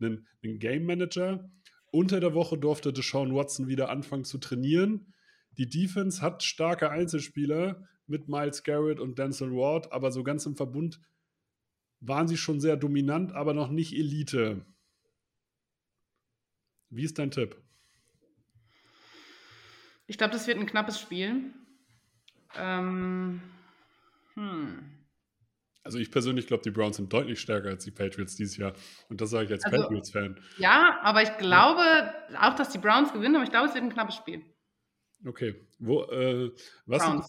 einen, 0.00 0.26
einen 0.42 0.58
Game 0.58 0.84
Manager. 0.84 1.50
Unter 1.90 2.20
der 2.20 2.34
Woche 2.34 2.58
durfte 2.58 2.92
Deshaun 2.92 3.34
Watson 3.34 3.68
wieder 3.68 3.88
anfangen 3.88 4.24
zu 4.24 4.38
trainieren. 4.38 5.14
Die 5.52 5.68
Defense 5.68 6.20
hat 6.20 6.42
starke 6.42 6.90
Einzelspieler 6.90 7.86
mit 8.06 8.28
Miles 8.28 8.64
Garrett 8.64 9.00
und 9.00 9.18
Denzel 9.18 9.52
Ward, 9.52 9.92
aber 9.92 10.10
so 10.10 10.22
ganz 10.24 10.46
im 10.46 10.56
Verbund 10.56 11.00
waren 12.00 12.28
sie 12.28 12.36
schon 12.36 12.60
sehr 12.60 12.76
dominant, 12.76 13.32
aber 13.32 13.54
noch 13.54 13.70
nicht 13.70 13.94
Elite. 13.94 14.66
Wie 16.90 17.04
ist 17.04 17.18
dein 17.18 17.30
Tipp? 17.30 17.56
Ich 20.06 20.18
glaube, 20.18 20.32
das 20.32 20.46
wird 20.46 20.58
ein 20.58 20.66
knappes 20.66 21.00
Spiel. 21.00 21.52
Ähm, 22.56 23.40
hm. 24.34 24.93
Also 25.84 25.98
ich 25.98 26.10
persönlich 26.10 26.46
glaube, 26.46 26.62
die 26.62 26.70
Browns 26.70 26.96
sind 26.96 27.12
deutlich 27.12 27.38
stärker 27.38 27.68
als 27.68 27.84
die 27.84 27.90
Patriots 27.90 28.36
dieses 28.36 28.56
Jahr. 28.56 28.72
Und 29.10 29.20
das 29.20 29.30
sage 29.30 29.44
ich 29.44 29.52
als 29.52 29.64
also, 29.64 29.82
Patriots-Fan. 29.82 30.40
Ja, 30.56 30.98
aber 31.02 31.22
ich 31.22 31.36
glaube 31.36 32.14
auch, 32.40 32.54
dass 32.54 32.70
die 32.70 32.78
Browns 32.78 33.12
gewinnen, 33.12 33.36
aber 33.36 33.44
ich 33.44 33.50
glaube, 33.50 33.68
es 33.68 33.74
wird 33.74 33.84
ein 33.84 33.92
knappes 33.92 34.16
Spiel. 34.16 34.42
Okay. 35.26 35.54
Wo, 35.78 36.04
äh, 36.04 36.50
was 36.86 37.04
sind, 37.04 37.24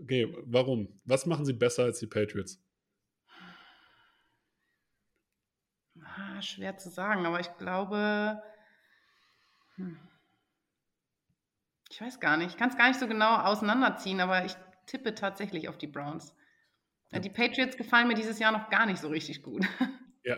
okay, 0.00 0.32
warum? 0.46 1.00
Was 1.04 1.26
machen 1.26 1.44
sie 1.44 1.52
besser 1.52 1.84
als 1.84 1.98
die 1.98 2.06
Patriots? 2.06 2.62
Ah, 6.02 6.40
schwer 6.42 6.76
zu 6.76 6.90
sagen, 6.90 7.26
aber 7.26 7.40
ich 7.40 7.56
glaube. 7.56 8.42
Hm. 9.76 9.98
Ich 11.90 12.00
weiß 12.00 12.20
gar 12.20 12.36
nicht. 12.36 12.50
Ich 12.50 12.56
kann 12.56 12.70
es 12.70 12.76
gar 12.76 12.88
nicht 12.88 13.00
so 13.00 13.08
genau 13.08 13.36
auseinanderziehen, 13.36 14.20
aber 14.20 14.44
ich 14.44 14.54
tippe 14.86 15.14
tatsächlich 15.14 15.68
auf 15.68 15.76
die 15.76 15.88
Browns. 15.88 16.34
Die 17.18 17.30
Patriots 17.30 17.76
gefallen 17.76 18.06
mir 18.06 18.14
dieses 18.14 18.38
Jahr 18.38 18.52
noch 18.52 18.70
gar 18.70 18.86
nicht 18.86 19.00
so 19.00 19.08
richtig 19.08 19.42
gut. 19.42 19.66
Ja, 20.22 20.36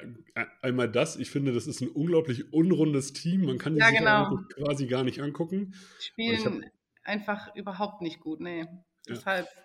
einmal 0.63 0.89
das. 0.89 1.17
Ich 1.17 1.31
finde, 1.31 1.53
das 1.53 1.67
ist 1.67 1.81
ein 1.81 1.89
unglaublich 1.89 2.53
unrundes 2.53 3.13
Team. 3.13 3.45
Man 3.45 3.59
kann 3.59 3.75
die 3.75 3.81
ja, 3.81 3.89
sich 3.89 3.99
genau. 3.99 4.39
quasi 4.55 4.87
gar 4.87 5.03
nicht 5.03 5.21
angucken. 5.21 5.75
Spielen 5.99 6.71
einfach 7.03 7.55
überhaupt 7.57 8.01
nicht 8.01 8.21
gut, 8.21 8.41
nee. 8.41 8.65
Deshalb. 9.09 9.47
Ja. 9.47 9.63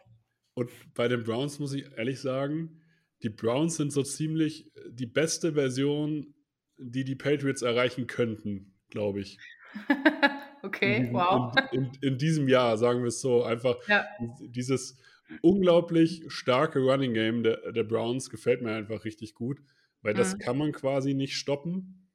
Und 0.55 0.71
bei 0.95 1.07
den 1.07 1.23
Browns 1.23 1.59
muss 1.59 1.73
ich 1.73 1.85
ehrlich 1.97 2.19
sagen, 2.19 2.81
die 3.21 3.29
Browns 3.29 3.77
sind 3.77 3.91
so 3.91 4.01
ziemlich 4.01 4.71
die 4.89 5.05
beste 5.05 5.53
Version, 5.53 6.33
die 6.77 7.03
die 7.03 7.15
Patriots 7.15 7.61
erreichen 7.61 8.07
könnten, 8.07 8.73
glaube 8.89 9.21
ich. 9.21 9.37
okay, 10.63 10.97
in, 10.97 11.13
wow. 11.13 11.55
In, 11.71 11.85
in, 11.85 11.91
in, 12.01 12.17
diesem 12.17 12.47
Jahr, 12.47 12.77
sagen 12.77 13.01
wir 13.01 13.07
es 13.07 13.21
so, 13.21 13.43
einfach 13.43 13.75
ja. 13.87 14.05
dieses 14.39 14.99
unglaublich 15.41 16.23
starke 16.27 16.79
Running 16.79 17.13
Game 17.13 17.43
der, 17.43 17.71
der, 17.71 17.83
Browns 17.83 18.29
gefällt 18.29 18.61
mir 18.61 18.73
einfach 18.73 19.05
richtig 19.05 19.33
gut, 19.33 19.59
weil 20.01 20.13
das 20.13 20.35
mhm. 20.35 20.39
kann 20.39 20.57
man 20.57 20.71
quasi 20.71 21.13
nicht 21.13 21.35
stoppen. 21.35 22.09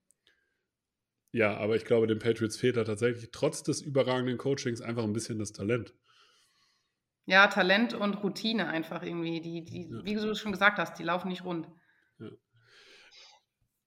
Ja, 1.33 1.57
aber 1.57 1.76
ich 1.76 1.85
glaube, 1.85 2.07
den 2.07 2.19
Patriots 2.19 2.59
fehlt 2.59 2.76
da 2.76 2.85
tatsächlich 2.85 3.31
trotz 3.33 3.62
des 3.62 3.81
überragenden 3.81 4.37
Coachings 4.37 4.83
einfach 4.83 5.04
ein 5.04 5.14
bisschen 5.14 5.38
das 5.38 5.52
Talent. 5.52 5.95
Ja, 7.25 7.47
Talent 7.47 7.95
und 7.95 8.23
Routine 8.23 8.69
einfach 8.69 9.02
irgendwie. 9.02 9.40
Die, 9.40 9.64
die, 9.64 9.88
ja. 9.90 10.04
Wie 10.04 10.14
du 10.14 10.35
schon 10.35 10.52
gesagt 10.52 10.78
hast, 10.78 10.99
die 10.99 11.04
laufen 11.04 11.28
nicht 11.28 11.45
rund. 11.45 11.69
Ja. 12.19 12.28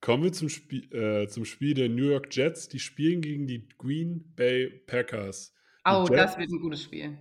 Kommen 0.01 0.24
wir 0.24 0.32
zum, 0.32 0.50
Spiel, 0.50 0.91
äh, 0.94 1.27
zum 1.27 1.46
Spiel 1.46 1.74
der 1.74 1.89
New 1.89 2.10
York 2.10 2.36
Jets. 2.36 2.70
Die 2.70 2.79
spielen 2.79 3.22
gegen 3.22 3.46
die 3.46 3.67
Green 3.77 4.34
Bay 4.36 4.70
Packers. 4.88 5.53
Die 5.86 5.91
oh, 5.91 6.05
Jets, 6.10 6.32
das 6.32 6.38
wird 6.38 6.50
ein 6.50 6.60
gutes 6.60 6.84
Spiel. 6.84 7.17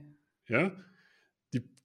Ja, 0.48 0.74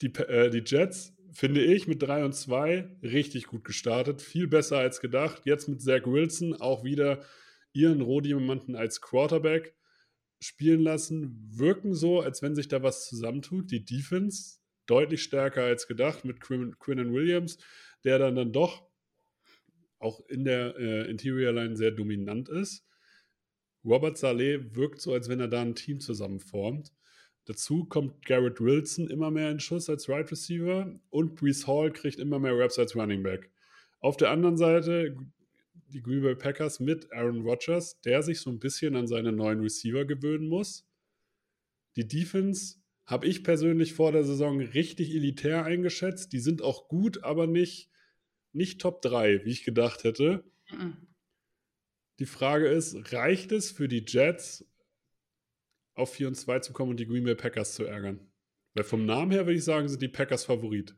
die, 0.01 0.13
äh, 0.15 0.49
die 0.49 0.63
Jets, 0.65 1.13
finde 1.31 1.63
ich, 1.63 1.87
mit 1.87 2.01
3 2.01 2.25
und 2.25 2.33
2 2.33 2.89
richtig 3.03 3.47
gut 3.47 3.63
gestartet. 3.63 4.21
Viel 4.21 4.47
besser 4.47 4.77
als 4.77 4.99
gedacht. 5.01 5.41
Jetzt 5.45 5.67
mit 5.67 5.81
Zach 5.81 6.05
Wilson 6.05 6.55
auch 6.55 6.83
wieder 6.83 7.23
ihren 7.73 8.01
Rohdiamanten 8.01 8.75
als 8.75 9.01
Quarterback 9.01 9.75
spielen 10.39 10.81
lassen, 10.81 11.49
wirken 11.51 11.93
so, 11.93 12.21
als 12.21 12.41
wenn 12.41 12.55
sich 12.55 12.67
da 12.67 12.81
was 12.81 13.07
zusammentut. 13.07 13.71
Die 13.71 13.83
Defense 13.83 14.59
deutlich 14.85 15.21
stärker 15.21 15.63
als 15.63 15.87
gedacht 15.87 16.25
mit 16.25 16.39
Quinn, 16.39 16.77
Quinn 16.79 17.13
Williams, 17.13 17.57
der 18.03 18.19
dann, 18.19 18.35
dann 18.35 18.51
doch 18.51 18.87
auch 19.99 20.21
in 20.29 20.45
der 20.45 20.77
äh, 20.77 21.09
Interior 21.09 21.51
Line 21.51 21.75
sehr 21.75 21.91
dominant 21.91 22.49
ist. 22.49 22.85
Robert 23.83 24.17
Saleh 24.17 24.75
wirkt 24.75 25.01
so, 25.01 25.13
als 25.13 25.29
wenn 25.29 25.39
er 25.39 25.47
da 25.47 25.61
ein 25.61 25.75
Team 25.75 25.99
zusammenformt. 25.99 26.91
Dazu 27.49 27.83
kommt 27.83 28.27
Garrett 28.27 28.61
Wilson 28.61 29.07
immer 29.07 29.31
mehr 29.31 29.49
in 29.49 29.59
Schuss 29.59 29.89
als 29.89 30.07
Right 30.07 30.31
Receiver 30.31 30.93
und 31.09 31.35
Brees 31.35 31.65
Hall 31.65 31.91
kriegt 31.91 32.19
immer 32.19 32.37
mehr 32.37 32.55
Raps 32.55 32.77
als 32.77 32.95
Running 32.95 33.23
Back. 33.23 33.49
Auf 34.01 34.17
der 34.17 34.29
anderen 34.29 34.55
Seite 34.55 35.17
die 35.87 36.03
Green 36.03 36.21
Bay 36.21 36.35
Packers 36.35 36.79
mit 36.79 37.11
Aaron 37.11 37.41
Rodgers, 37.41 37.99
der 38.01 38.21
sich 38.21 38.39
so 38.39 38.51
ein 38.51 38.59
bisschen 38.59 38.95
an 38.95 39.07
seine 39.07 39.31
neuen 39.31 39.61
Receiver 39.61 40.05
gewöhnen 40.05 40.47
muss. 40.47 40.87
Die 41.95 42.07
Defense 42.07 42.75
habe 43.07 43.25
ich 43.25 43.43
persönlich 43.43 43.93
vor 43.93 44.11
der 44.11 44.25
Saison 44.25 44.61
richtig 44.61 45.09
elitär 45.09 45.65
eingeschätzt. 45.65 46.31
Die 46.31 46.39
sind 46.41 46.61
auch 46.61 46.87
gut, 46.87 47.23
aber 47.23 47.47
nicht, 47.47 47.89
nicht 48.53 48.79
Top 48.79 49.01
3, 49.01 49.43
wie 49.43 49.49
ich 49.49 49.63
gedacht 49.63 50.03
hätte. 50.03 50.43
Die 52.19 52.27
Frage 52.27 52.67
ist, 52.67 53.11
reicht 53.11 53.51
es 53.51 53.71
für 53.71 53.87
die 53.87 54.05
Jets, 54.07 54.69
auf 55.99 56.13
4 56.13 56.29
und 56.29 56.35
2 56.35 56.59
zu 56.59 56.73
kommen 56.73 56.91
und 56.91 56.99
die 56.99 57.07
Green 57.07 57.23
Bay 57.23 57.35
Packers 57.35 57.73
zu 57.73 57.85
ärgern? 57.85 58.19
Weil 58.73 58.83
vom 58.83 59.05
Namen 59.05 59.31
her 59.31 59.45
würde 59.45 59.57
ich 59.57 59.63
sagen, 59.63 59.87
sind 59.87 60.01
die 60.01 60.07
Packers 60.07 60.45
Favorit. 60.45 60.95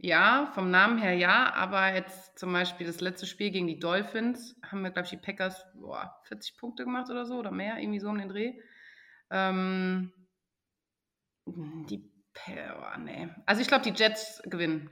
Ja, 0.00 0.50
vom 0.54 0.70
Namen 0.70 0.98
her 0.98 1.14
ja, 1.14 1.52
aber 1.54 1.92
jetzt 1.92 2.38
zum 2.38 2.52
Beispiel 2.52 2.86
das 2.86 3.00
letzte 3.00 3.26
Spiel 3.26 3.50
gegen 3.50 3.66
die 3.66 3.80
Dolphins 3.80 4.56
haben 4.62 4.82
wir, 4.82 4.90
glaube 4.90 5.06
ich, 5.06 5.10
die 5.10 5.16
Packers 5.16 5.66
boah, 5.74 6.20
40 6.24 6.56
Punkte 6.56 6.84
gemacht 6.84 7.10
oder 7.10 7.26
so 7.26 7.36
oder 7.36 7.50
mehr, 7.50 7.78
irgendwie 7.78 7.98
so 7.98 8.08
um 8.08 8.18
den 8.18 8.28
Dreh. 8.28 8.54
Ähm, 9.30 10.12
die, 11.46 12.08
oh, 12.46 12.98
nee. 13.00 13.28
Also 13.44 13.60
ich 13.60 13.66
glaube, 13.66 13.90
die 13.90 13.96
Jets 13.96 14.40
gewinnen. 14.44 14.88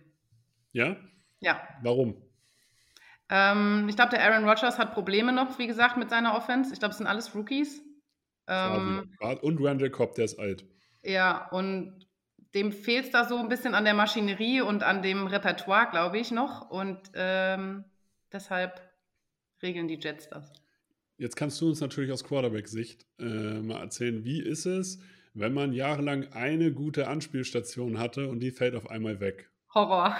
Ja? 0.73 0.97
Ja. 1.39 1.63
Warum? 1.83 2.21
Ähm, 3.29 3.87
ich 3.89 3.95
glaube, 3.95 4.11
der 4.11 4.25
Aaron 4.25 4.49
Rodgers 4.49 4.79
hat 4.79 4.93
Probleme 4.93 5.33
noch, 5.33 5.59
wie 5.59 5.69
gesagt, 5.69 5.97
mit 5.97 6.11
seiner 6.11 6.35
Offense. 6.35 6.73
Ich 6.73 6.81
glaube, 6.81 6.93
es 6.93 6.99
sind 6.99 7.07
alles 7.07 7.35
Rookies. 7.35 7.81
Ähm, 8.49 9.11
und 9.43 9.59
Randall 9.61 9.91
Cobb, 9.91 10.15
der 10.15 10.27
ist 10.27 10.39
alt. 10.39 10.65
Ja, 11.03 11.49
und 11.51 12.07
dem 12.55 12.73
fehlt 12.73 13.07
es 13.07 13.11
da 13.11 13.25
so 13.25 13.37
ein 13.37 13.49
bisschen 13.49 13.75
an 13.75 13.85
der 13.85 13.95
Maschinerie 13.95 14.61
und 14.61 14.83
an 14.83 15.03
dem 15.03 15.27
Repertoire, 15.27 15.89
glaube 15.91 16.19
ich, 16.19 16.31
noch. 16.31 16.71
Und 16.71 16.99
ähm, 17.15 17.85
deshalb 18.33 18.81
regeln 19.63 19.89
die 19.89 19.99
Jets 19.99 20.29
das. 20.29 20.53
Jetzt 21.19 21.37
kannst 21.37 21.61
du 21.61 21.69
uns 21.69 21.81
natürlich 21.81 22.13
aus 22.13 22.25
Quarterback-Sicht 22.25 23.07
äh, 23.19 23.25
mal 23.61 23.81
erzählen, 23.81 24.25
wie 24.25 24.43
ist 24.43 24.67
es, 24.67 25.01
wenn 25.35 25.55
man 25.55 25.73
jahrelang 25.73 26.33
eine 26.33 26.73
gute 26.73 27.09
Anspielstation 27.09 27.99
hatte 27.99 28.29
und 28.29 28.41
die 28.41 28.51
fällt 28.51 28.75
auf 28.75 28.91
einmal 28.91 29.21
weg? 29.21 29.51
Horror. 29.75 30.17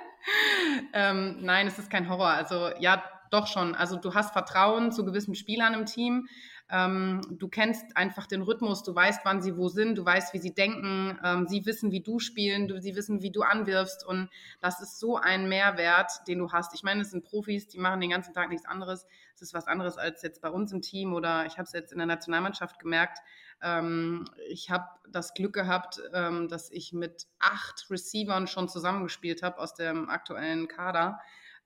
ähm, 0.94 1.38
nein, 1.40 1.66
es 1.66 1.78
ist 1.78 1.90
kein 1.90 2.08
Horror. 2.08 2.28
Also 2.28 2.70
ja, 2.78 3.02
doch 3.30 3.46
schon. 3.46 3.74
Also 3.74 3.96
du 3.96 4.14
hast 4.14 4.32
Vertrauen 4.32 4.92
zu 4.92 5.04
gewissen 5.04 5.34
Spielern 5.34 5.74
im 5.74 5.86
Team. 5.86 6.26
Ähm, 6.70 7.20
du 7.30 7.48
kennst 7.48 7.96
einfach 7.96 8.26
den 8.26 8.42
Rhythmus, 8.42 8.82
du 8.82 8.94
weißt, 8.94 9.20
wann 9.24 9.42
sie 9.42 9.56
wo 9.56 9.68
sind, 9.68 9.96
du 9.96 10.04
weißt, 10.04 10.32
wie 10.34 10.38
sie 10.38 10.54
denken, 10.54 11.18
ähm, 11.24 11.46
sie 11.48 11.66
wissen, 11.66 11.90
wie 11.90 12.00
du 12.00 12.18
spielen, 12.18 12.68
du, 12.68 12.80
sie 12.80 12.94
wissen, 12.94 13.22
wie 13.22 13.32
du 13.32 13.42
anwirfst 13.42 14.06
und 14.06 14.30
das 14.60 14.80
ist 14.80 15.00
so 15.00 15.16
ein 15.16 15.48
Mehrwert, 15.48 16.10
den 16.28 16.38
du 16.38 16.52
hast. 16.52 16.74
Ich 16.74 16.82
meine, 16.82 17.02
es 17.02 17.10
sind 17.10 17.24
Profis, 17.24 17.66
die 17.68 17.78
machen 17.78 18.00
den 18.00 18.10
ganzen 18.10 18.32
Tag 18.34 18.50
nichts 18.50 18.66
anderes. 18.66 19.06
Es 19.34 19.42
ist 19.42 19.54
was 19.54 19.66
anderes 19.66 19.98
als 19.98 20.22
jetzt 20.22 20.42
bei 20.42 20.50
uns 20.50 20.70
im 20.72 20.82
Team 20.82 21.12
oder 21.14 21.46
ich 21.46 21.54
habe 21.54 21.64
es 21.64 21.72
jetzt 21.72 21.92
in 21.92 21.98
der 21.98 22.06
Nationalmannschaft 22.06 22.78
gemerkt. 22.78 23.18
Ähm, 23.62 24.26
ich 24.48 24.70
habe 24.70 24.86
das 25.08 25.34
Glück 25.34 25.54
gehabt, 25.54 26.00
ähm, 26.12 26.48
dass 26.48 26.70
ich 26.70 26.92
mit 26.92 27.26
acht 27.38 27.86
Receivern 27.90 28.46
schon 28.46 28.68
zusammengespielt 28.68 29.42
habe 29.42 29.58
aus 29.58 29.74
dem 29.74 30.08
aktuellen 30.08 30.68
Kader. 30.68 31.20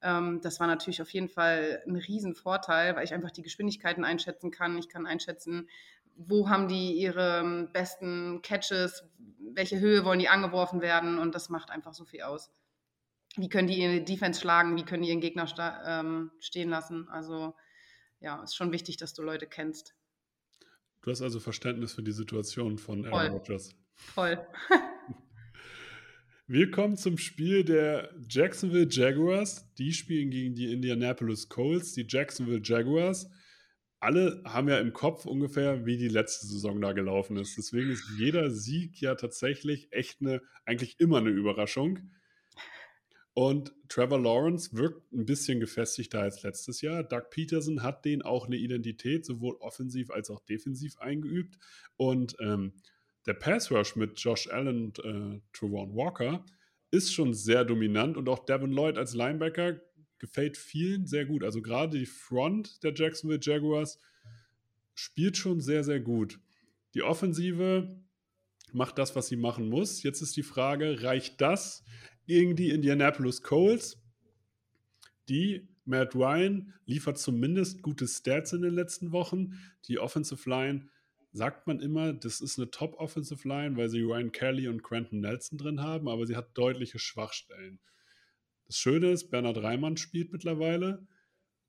Ähm, 0.04 0.40
das 0.42 0.60
war 0.60 0.66
natürlich 0.66 1.00
auf 1.00 1.10
jeden 1.10 1.28
Fall 1.28 1.82
ein 1.86 1.96
Riesenvorteil, 1.96 2.94
weil 2.94 3.04
ich 3.04 3.14
einfach 3.14 3.30
die 3.30 3.42
Geschwindigkeiten 3.42 4.04
einschätzen 4.04 4.50
kann. 4.50 4.76
Ich 4.78 4.88
kann 4.88 5.06
einschätzen, 5.06 5.68
wo 6.14 6.48
haben 6.48 6.68
die 6.68 6.92
ihre 6.92 7.40
ähm, 7.40 7.70
besten 7.72 8.42
Catches, 8.42 9.04
welche 9.54 9.80
Höhe 9.80 10.04
wollen 10.04 10.18
die 10.18 10.28
angeworfen 10.28 10.82
werden 10.82 11.18
und 11.18 11.34
das 11.34 11.48
macht 11.48 11.70
einfach 11.70 11.94
so 11.94 12.04
viel 12.04 12.22
aus. 12.22 12.50
Wie 13.36 13.48
können 13.48 13.66
die 13.66 13.80
ihre 13.80 14.02
Defense 14.02 14.40
schlagen, 14.40 14.76
wie 14.76 14.84
können 14.84 15.02
die 15.02 15.08
ihren 15.08 15.20
Gegner 15.20 15.48
ähm, 15.86 16.30
stehen 16.38 16.68
lassen. 16.68 17.08
Also 17.08 17.54
ja, 18.20 18.42
ist 18.42 18.54
schon 18.54 18.72
wichtig, 18.72 18.98
dass 18.98 19.14
du 19.14 19.22
Leute 19.22 19.46
kennst. 19.46 19.94
Du 21.02 21.10
hast 21.10 21.22
also 21.22 21.40
Verständnis 21.40 21.94
für 21.94 22.02
die 22.02 22.12
Situation 22.12 22.78
von. 22.78 23.04
Aaron 23.06 23.32
Rodgers. 23.32 23.74
Voll. 23.94 24.46
Wir 26.46 26.70
kommen 26.70 26.98
zum 26.98 27.16
Spiel 27.16 27.64
der 27.64 28.14
Jacksonville 28.28 28.88
Jaguars. 28.90 29.72
Die 29.78 29.94
spielen 29.94 30.28
gegen 30.28 30.54
die 30.54 30.70
Indianapolis 30.72 31.48
Colts. 31.48 31.94
Die 31.94 32.04
Jacksonville 32.06 32.60
Jaguars. 32.62 33.30
Alle 33.98 34.42
haben 34.44 34.68
ja 34.68 34.78
im 34.78 34.92
Kopf 34.92 35.24
ungefähr, 35.24 35.86
wie 35.86 35.96
die 35.96 36.08
letzte 36.08 36.46
Saison 36.46 36.82
da 36.82 36.92
gelaufen 36.92 37.38
ist. 37.38 37.56
Deswegen 37.56 37.90
ist 37.90 38.04
jeder 38.18 38.50
Sieg 38.50 39.00
ja 39.00 39.14
tatsächlich 39.14 39.90
echt 39.90 40.20
eine, 40.20 40.42
eigentlich 40.66 41.00
immer 41.00 41.16
eine 41.16 41.30
Überraschung. 41.30 42.10
Und 43.32 43.72
Trevor 43.88 44.20
Lawrence 44.20 44.76
wirkt 44.76 45.14
ein 45.14 45.24
bisschen 45.24 45.60
gefestigter 45.60 46.20
als 46.20 46.42
letztes 46.42 46.82
Jahr. 46.82 47.04
Doug 47.04 47.30
Peterson 47.30 47.82
hat 47.82 48.04
den 48.04 48.20
auch 48.20 48.46
eine 48.46 48.56
Identität, 48.56 49.24
sowohl 49.24 49.56
offensiv 49.60 50.10
als 50.10 50.28
auch 50.28 50.40
defensiv 50.40 50.98
eingeübt. 50.98 51.56
Und 51.96 52.36
ähm, 52.38 52.74
der 53.26 53.34
Pass 53.34 53.70
Rush 53.70 53.96
mit 53.96 54.18
Josh 54.18 54.48
Allen 54.48 54.86
und 54.86 54.98
äh, 54.98 55.40
Trevon 55.52 55.94
Walker 55.94 56.44
ist 56.90 57.12
schon 57.12 57.34
sehr 57.34 57.64
dominant 57.64 58.16
und 58.16 58.28
auch 58.28 58.44
Devin 58.44 58.70
Lloyd 58.70 58.98
als 58.98 59.14
Linebacker 59.14 59.80
gefällt 60.18 60.56
vielen 60.56 61.06
sehr 61.06 61.24
gut. 61.26 61.42
Also 61.42 61.60
gerade 61.60 61.98
die 61.98 62.06
Front 62.06 62.82
der 62.82 62.94
Jacksonville 62.94 63.40
Jaguars 63.42 63.98
spielt 64.94 65.36
schon 65.36 65.60
sehr, 65.60 65.84
sehr 65.84 66.00
gut. 66.00 66.38
Die 66.94 67.02
Offensive 67.02 68.00
macht 68.72 68.98
das, 68.98 69.16
was 69.16 69.28
sie 69.28 69.36
machen 69.36 69.68
muss. 69.68 70.02
Jetzt 70.02 70.20
ist 70.20 70.36
die 70.36 70.42
Frage, 70.42 71.02
reicht 71.02 71.40
das 71.40 71.84
gegen 72.26 72.56
die 72.56 72.70
Indianapolis 72.70 73.42
Colts? 73.42 74.00
Die 75.28 75.68
Matt 75.84 76.14
Ryan 76.14 76.72
liefert 76.86 77.18
zumindest 77.18 77.82
gute 77.82 78.06
Stats 78.06 78.52
in 78.52 78.62
den 78.62 78.74
letzten 78.74 79.12
Wochen. 79.12 79.58
Die 79.88 79.98
Offensive 79.98 80.48
Line 80.48 80.88
sagt 81.34 81.66
man 81.66 81.80
immer, 81.80 82.12
das 82.12 82.40
ist 82.40 82.58
eine 82.58 82.70
Top 82.70 82.94
Offensive 82.94 83.46
Line, 83.46 83.76
weil 83.76 83.88
sie 83.88 84.02
Ryan 84.02 84.30
Kelly 84.30 84.68
und 84.68 84.84
Quentin 84.84 85.20
Nelson 85.20 85.58
drin 85.58 85.82
haben, 85.82 86.08
aber 86.08 86.26
sie 86.26 86.36
hat 86.36 86.56
deutliche 86.56 87.00
Schwachstellen. 87.00 87.80
Das 88.66 88.78
Schöne 88.78 89.10
ist, 89.10 89.30
Bernhard 89.30 89.58
Reimann 89.58 89.96
spielt 89.96 90.32
mittlerweile. 90.32 91.06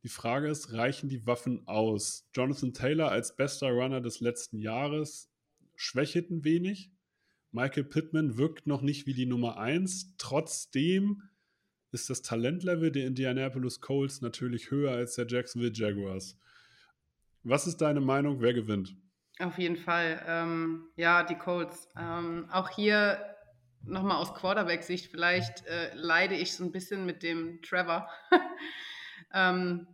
Die 0.04 0.10
Frage 0.10 0.50
ist, 0.50 0.72
reichen 0.74 1.10
die 1.10 1.26
Waffen 1.26 1.68
aus? 1.68 2.30
Jonathan 2.36 2.74
Taylor 2.74 3.12
als 3.12 3.36
bester 3.36 3.72
Runner 3.72 4.02
des 4.02 4.20
letzten 4.20 4.60
Jahres 4.60 5.32
schwächelt 5.76 6.30
ein 6.30 6.44
wenig. 6.44 6.92
Michael 7.52 7.86
Pittman 7.86 8.38
wirkt 8.38 8.68
noch 8.68 8.84
nicht 8.84 9.08
wie 9.08 9.16
die 9.16 9.26
Nummer 9.26 9.58
1. 9.58 10.14
Trotzdem 10.20 11.24
ist 11.92 12.12
das 12.12 12.22
Talentlevel 12.22 12.92
der 12.92 13.08
Indianapolis 13.08 13.82
Colts 13.82 14.22
natürlich 14.22 14.70
höher 14.70 14.92
als 14.92 15.16
der 15.16 15.26
Jacksonville 15.26 15.74
Jaguars. 15.74 16.38
Was 17.42 17.66
ist 17.66 17.78
deine 17.78 18.02
Meinung? 18.02 18.42
Wer 18.42 18.54
gewinnt? 18.54 18.96
Auf 19.40 19.58
jeden 19.58 19.78
Fall. 19.78 20.24
Ähm, 20.28 20.88
ja, 20.96 21.24
die 21.24 21.36
Colts. 21.36 21.90
Ähm, 21.98 22.48
auch 22.52 22.70
hier 22.70 23.20
nochmal 23.84 24.18
aus 24.18 24.34
Quarterback-Sicht, 24.34 25.12
vielleicht 25.12 25.66
äh, 25.68 25.94
leide 25.94 26.36
ich 26.36 26.56
so 26.56 26.64
ein 26.64 26.72
bisschen 26.72 27.06
mit 27.06 27.24
dem 27.24 27.62
Trevor. 27.62 28.10
ähm, 29.34 29.88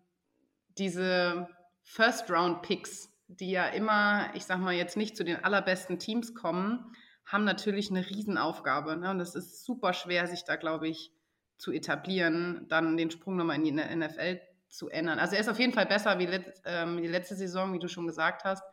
diese 0.77 1.47
First-Round-Picks, 1.83 3.09
die 3.27 3.51
ja 3.51 3.67
immer, 3.67 4.29
ich 4.33 4.45
sag 4.45 4.59
mal, 4.59 4.73
jetzt 4.73 4.97
nicht 4.97 5.17
zu 5.17 5.23
den 5.23 5.43
allerbesten 5.43 5.99
Teams 5.99 6.33
kommen, 6.33 6.95
haben 7.25 7.43
natürlich 7.43 7.89
eine 7.89 8.09
Riesenaufgabe. 8.09 8.95
Ne? 8.97 9.09
Und 9.09 9.19
es 9.19 9.35
ist 9.35 9.65
super 9.65 9.93
schwer, 9.93 10.27
sich 10.27 10.43
da, 10.43 10.55
glaube 10.55 10.87
ich, 10.87 11.11
zu 11.57 11.71
etablieren, 11.71 12.65
dann 12.69 12.97
den 12.97 13.11
Sprung 13.11 13.35
nochmal 13.35 13.57
in 13.57 13.63
die 13.63 13.71
NFL 13.71 14.41
zu 14.69 14.89
ändern. 14.89 15.19
Also 15.19 15.35
er 15.35 15.41
ist 15.41 15.49
auf 15.49 15.59
jeden 15.59 15.73
Fall 15.73 15.85
besser 15.85 16.17
wie 16.17 16.25
let, 16.25 16.61
ähm, 16.65 17.01
die 17.01 17.07
letzte 17.07 17.35
Saison, 17.35 17.73
wie 17.73 17.79
du 17.79 17.87
schon 17.87 18.07
gesagt 18.07 18.43
hast. 18.45 18.63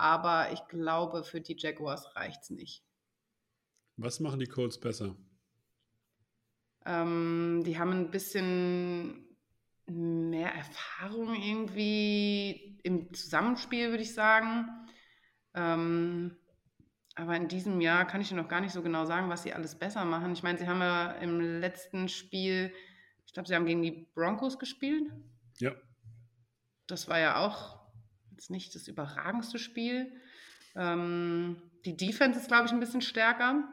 Aber 0.00 0.50
ich 0.50 0.66
glaube, 0.68 1.24
für 1.24 1.42
die 1.42 1.56
Jaguars 1.58 2.16
reicht 2.16 2.44
es 2.44 2.50
nicht. 2.50 2.82
Was 3.98 4.18
machen 4.18 4.40
die 4.40 4.46
Colts 4.46 4.80
besser? 4.80 5.14
Ähm, 6.86 7.62
die 7.66 7.78
haben 7.78 7.90
ein 7.90 8.10
bisschen 8.10 9.26
mehr 9.86 10.54
Erfahrung 10.54 11.34
irgendwie 11.34 12.80
im 12.82 13.12
Zusammenspiel, 13.12 13.90
würde 13.90 14.02
ich 14.02 14.14
sagen. 14.14 14.70
Ähm, 15.52 16.34
aber 17.14 17.36
in 17.36 17.48
diesem 17.48 17.82
Jahr 17.82 18.06
kann 18.06 18.22
ich 18.22 18.30
dir 18.30 18.36
noch 18.36 18.48
gar 18.48 18.62
nicht 18.62 18.72
so 18.72 18.80
genau 18.80 19.04
sagen, 19.04 19.28
was 19.28 19.42
sie 19.42 19.52
alles 19.52 19.78
besser 19.78 20.06
machen. 20.06 20.32
Ich 20.32 20.42
meine, 20.42 20.58
sie 20.58 20.66
haben 20.66 20.80
ja 20.80 21.12
im 21.12 21.60
letzten 21.60 22.08
Spiel, 22.08 22.72
ich 23.26 23.34
glaube, 23.34 23.48
sie 23.48 23.54
haben 23.54 23.66
gegen 23.66 23.82
die 23.82 24.08
Broncos 24.14 24.58
gespielt. 24.58 25.12
Ja. 25.58 25.74
Das 26.86 27.06
war 27.06 27.18
ja 27.18 27.44
auch 27.44 27.79
jetzt 28.40 28.50
nicht 28.50 28.74
das 28.74 28.88
überragendste 28.88 29.58
Spiel. 29.58 30.10
Ähm, 30.74 31.60
die 31.84 31.96
Defense 31.96 32.40
ist, 32.40 32.48
glaube 32.48 32.66
ich, 32.66 32.72
ein 32.72 32.80
bisschen 32.80 33.02
stärker. 33.02 33.68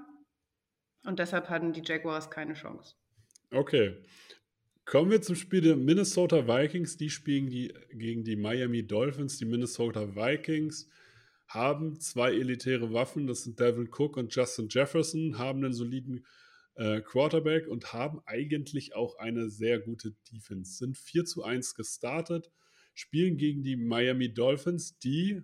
Und 1.06 1.20
deshalb 1.20 1.50
hatten 1.50 1.72
die 1.72 1.84
Jaguars 1.84 2.30
keine 2.30 2.54
Chance. 2.54 2.96
Okay. 3.52 3.96
Kommen 4.84 5.10
wir 5.10 5.22
zum 5.22 5.36
Spiel 5.36 5.62
der 5.62 5.78
Minnesota 5.78 6.48
Vikings. 6.48 6.98
Die 6.98 7.10
spielen 7.10 7.50
die, 7.50 7.74
gegen 7.92 8.26
die 8.26 8.36
Miami 8.36 8.86
Dolphins. 8.86 9.38
Die 9.38 9.46
Minnesota 9.46 10.16
Vikings 10.16 10.90
haben 11.48 12.00
zwei 12.02 12.34
elitäre 12.34 12.92
Waffen. 12.92 13.26
Das 13.26 13.44
sind 13.44 13.60
Devin 13.60 13.90
Cook 13.90 14.18
und 14.18 14.36
Justin 14.36 14.68
Jefferson, 14.70 15.38
haben 15.38 15.64
einen 15.64 15.74
soliden 15.74 16.26
äh, 16.76 17.00
Quarterback 17.00 17.68
und 17.68 17.94
haben 17.94 18.22
eigentlich 18.26 18.96
auch 18.96 19.18
eine 19.18 19.50
sehr 19.50 19.80
gute 19.80 20.14
Defense. 20.32 20.78
Sind 20.78 20.98
4 20.98 21.24
zu 21.24 21.44
1 21.44 21.76
gestartet, 21.76 22.52
spielen 22.98 23.38
gegen 23.38 23.62
die 23.62 23.76
Miami 23.76 24.34
Dolphins, 24.34 24.98
die 24.98 25.44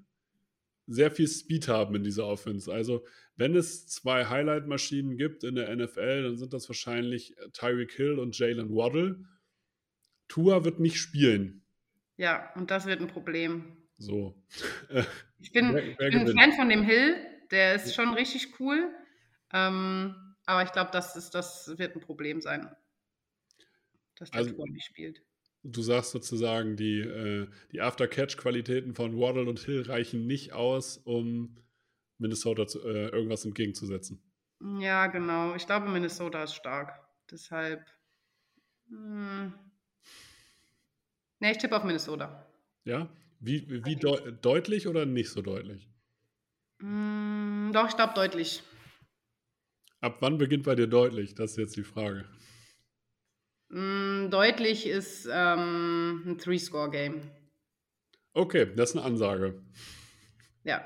sehr 0.88 1.12
viel 1.12 1.28
Speed 1.28 1.68
haben 1.68 1.96
in 1.96 2.04
dieser 2.04 2.26
Offense. 2.26 2.72
Also, 2.72 3.06
wenn 3.36 3.56
es 3.56 3.88
zwei 3.88 4.26
Highlight-Maschinen 4.26 5.18
gibt 5.18 5.44
in 5.44 5.56
der 5.56 5.74
NFL, 5.74 6.24
dann 6.24 6.38
sind 6.38 6.52
das 6.52 6.68
wahrscheinlich 6.68 7.38
äh, 7.38 7.50
Tyreek 7.54 7.92
Hill 7.94 8.20
und 8.20 8.38
Jalen 8.38 8.70
Waddle. 8.76 9.24
Tua 10.28 10.66
wird 10.66 10.80
nicht 10.80 10.98
spielen. 10.98 11.64
Ja, 12.18 12.52
und 12.56 12.72
das 12.72 12.86
wird 12.86 13.02
ein 13.02 13.08
Problem. 13.08 13.78
So. 13.98 14.36
Ich 15.40 15.52
bin, 15.52 15.74
wer, 15.74 15.84
wer 16.00 16.10
bin 16.10 16.22
ein 16.22 16.38
Fan 16.38 16.52
von 16.54 16.70
dem 16.70 16.84
Hill, 16.84 17.18
der 17.52 17.76
ist 17.76 17.94
schon 17.94 18.14
richtig 18.14 18.62
cool. 18.62 18.96
Ähm, 19.52 20.16
aber 20.46 20.64
ich 20.64 20.72
glaube, 20.72 20.90
das, 20.94 21.30
das 21.32 21.78
wird 21.78 21.98
ein 21.98 22.00
Problem 22.00 22.40
sein, 22.40 22.74
dass 24.16 24.32
der 24.32 24.40
also, 24.40 24.54
Tua 24.54 24.66
nicht 24.70 24.86
spielt 24.86 25.22
du 25.64 25.82
sagst 25.82 26.12
sozusagen, 26.12 26.76
die, 26.76 27.00
äh, 27.00 27.48
die 27.72 27.82
After-Catch-Qualitäten 27.82 28.94
von 28.94 29.18
Waddle 29.18 29.50
und 29.50 29.60
Hill 29.60 29.84
reichen 29.84 30.28
nicht 30.28 30.54
aus, 30.54 30.98
um 30.98 31.58
Minnesota 32.18 32.68
zu, 32.68 32.82
äh, 32.84 33.08
irgendwas 33.08 33.46
entgegenzusetzen. 33.46 34.22
Ja, 34.80 35.08
genau. 35.08 35.56
Ich 35.56 35.66
glaube, 35.66 35.90
Minnesota 35.90 36.44
ist 36.44 36.56
stark. 36.56 37.02
Deshalb. 37.32 37.86
Hm. 38.90 39.54
Ne, 41.40 41.52
ich 41.52 41.58
tippe 41.58 41.76
auf 41.76 41.84
Minnesota. 41.84 42.46
Ja? 42.86 43.10
Wie, 43.40 43.68
wie 43.86 43.96
de 43.98 44.34
deutlich 44.42 44.88
oder 44.88 45.06
nicht 45.06 45.30
so 45.30 45.42
deutlich? 45.42 45.90
Hm, 46.80 47.72
doch, 47.74 47.90
ich 47.90 47.96
glaube 47.96 48.14
deutlich. 48.14 48.64
Ab 50.00 50.18
wann 50.22 50.38
beginnt 50.38 50.64
bei 50.64 50.76
dir 50.76 50.88
deutlich? 50.88 51.36
Das 51.36 51.52
ist 51.52 51.58
jetzt 51.58 51.78
die 51.78 51.84
Frage. 51.84 52.26
Mm, 53.74 54.30
deutlich 54.30 54.86
ist 54.86 55.28
ähm, 55.32 56.22
ein 56.28 56.38
Three-Score-Game. 56.38 57.22
Okay, 58.34 58.68
das 58.76 58.92
ist 58.92 58.98
eine 58.98 59.06
Ansage. 59.06 59.64
Ja. 60.64 60.86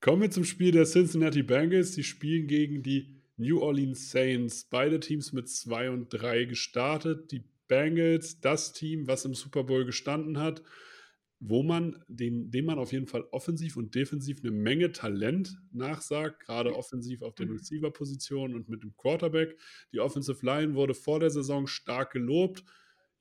Kommen 0.00 0.22
wir 0.22 0.30
zum 0.32 0.42
Spiel 0.42 0.72
der 0.72 0.84
Cincinnati 0.84 1.44
Bengals. 1.44 1.92
Die 1.92 2.02
spielen 2.02 2.48
gegen 2.48 2.82
die 2.82 3.22
New 3.36 3.60
Orleans 3.60 4.10
Saints. 4.10 4.64
Beide 4.64 4.98
Teams 4.98 5.32
mit 5.32 5.48
2 5.48 5.90
und 5.90 6.08
3 6.08 6.46
gestartet. 6.46 7.30
Die 7.30 7.44
Bengals, 7.68 8.40
das 8.40 8.72
Team, 8.72 9.06
was 9.06 9.24
im 9.24 9.34
Super 9.34 9.62
Bowl 9.62 9.84
gestanden 9.84 10.38
hat, 10.38 10.62
wo 11.40 11.62
man 11.62 12.04
den, 12.06 12.50
dem 12.50 12.66
man 12.66 12.78
auf 12.78 12.92
jeden 12.92 13.06
Fall 13.06 13.24
offensiv 13.30 13.78
und 13.78 13.94
defensiv 13.94 14.40
eine 14.40 14.50
Menge 14.50 14.92
Talent 14.92 15.58
nachsagt, 15.72 16.44
gerade 16.44 16.76
offensiv 16.76 17.22
auf 17.22 17.34
den 17.34 17.48
mhm. 17.48 17.54
Receiver-Positionen 17.56 18.54
und 18.54 18.68
mit 18.68 18.82
dem 18.82 18.94
Quarterback. 18.94 19.58
Die 19.92 20.00
Offensive 20.00 20.44
Line 20.44 20.74
wurde 20.74 20.92
vor 20.92 21.18
der 21.18 21.30
Saison 21.30 21.66
stark 21.66 22.12
gelobt. 22.12 22.62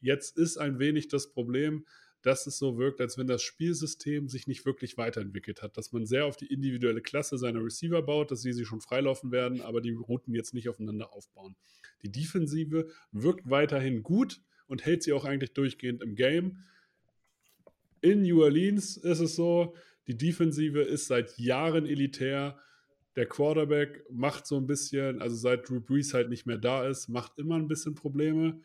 Jetzt 0.02 0.38
ist 0.38 0.58
ein 0.58 0.80
wenig 0.80 1.08
das 1.08 1.32
Problem, 1.32 1.86
dass 2.22 2.46
es 2.46 2.58
so 2.58 2.78
wirkt, 2.78 3.00
als 3.00 3.18
wenn 3.18 3.28
das 3.28 3.42
Spielsystem 3.42 4.28
sich 4.28 4.48
nicht 4.48 4.66
wirklich 4.66 4.98
weiterentwickelt 4.98 5.62
hat, 5.62 5.78
dass 5.78 5.94
man 5.94 6.06
sehr 6.06 6.26
auf 6.26 6.36
die 6.36 6.48
individuelle 6.48 7.02
Klasse 7.02 7.38
seiner 7.38 7.64
Receiver 7.64 8.02
baut, 8.02 8.32
dass 8.32 8.42
sie 8.42 8.52
sich 8.52 8.68
schon 8.68 8.82
freilaufen 8.82 9.32
werden, 9.32 9.62
aber 9.62 9.80
die 9.80 9.94
Routen 9.94 10.34
jetzt 10.34 10.54
nicht 10.54 10.68
aufeinander 10.68 11.14
aufbauen. 11.14 11.56
Die 12.02 12.12
Defensive 12.12 12.90
wirkt 13.14 13.50
weiterhin 13.50 14.04
gut 14.04 14.42
und 14.68 14.86
hält 14.86 15.04
sie 15.04 15.14
auch 15.14 15.24
eigentlich 15.24 15.54
durchgehend 15.54 16.04
im 16.04 16.16
Game 16.16 16.58
in 18.02 18.22
New 18.22 18.44
Orleans 18.44 18.98
ist 18.98 19.20
es 19.20 19.36
so, 19.36 19.76
die 20.08 20.18
Defensive 20.18 20.82
ist 20.82 21.08
seit 21.08 21.38
Jahren 21.38 21.86
elitär. 21.86 22.60
Der 23.16 23.28
Quarterback 23.28 24.06
macht 24.10 24.48
so 24.48 24.58
ein 24.58 24.66
bisschen, 24.66 25.22
also 25.22 25.36
seit 25.36 25.70
Drew 25.70 25.82
Brees 25.82 26.14
halt 26.14 26.30
nicht 26.30 26.46
mehr 26.46 26.58
da 26.58 26.88
ist, 26.88 27.10
macht 27.10 27.38
immer 27.38 27.56
ein 27.56 27.68
bisschen 27.68 27.96
Probleme. 27.96 28.62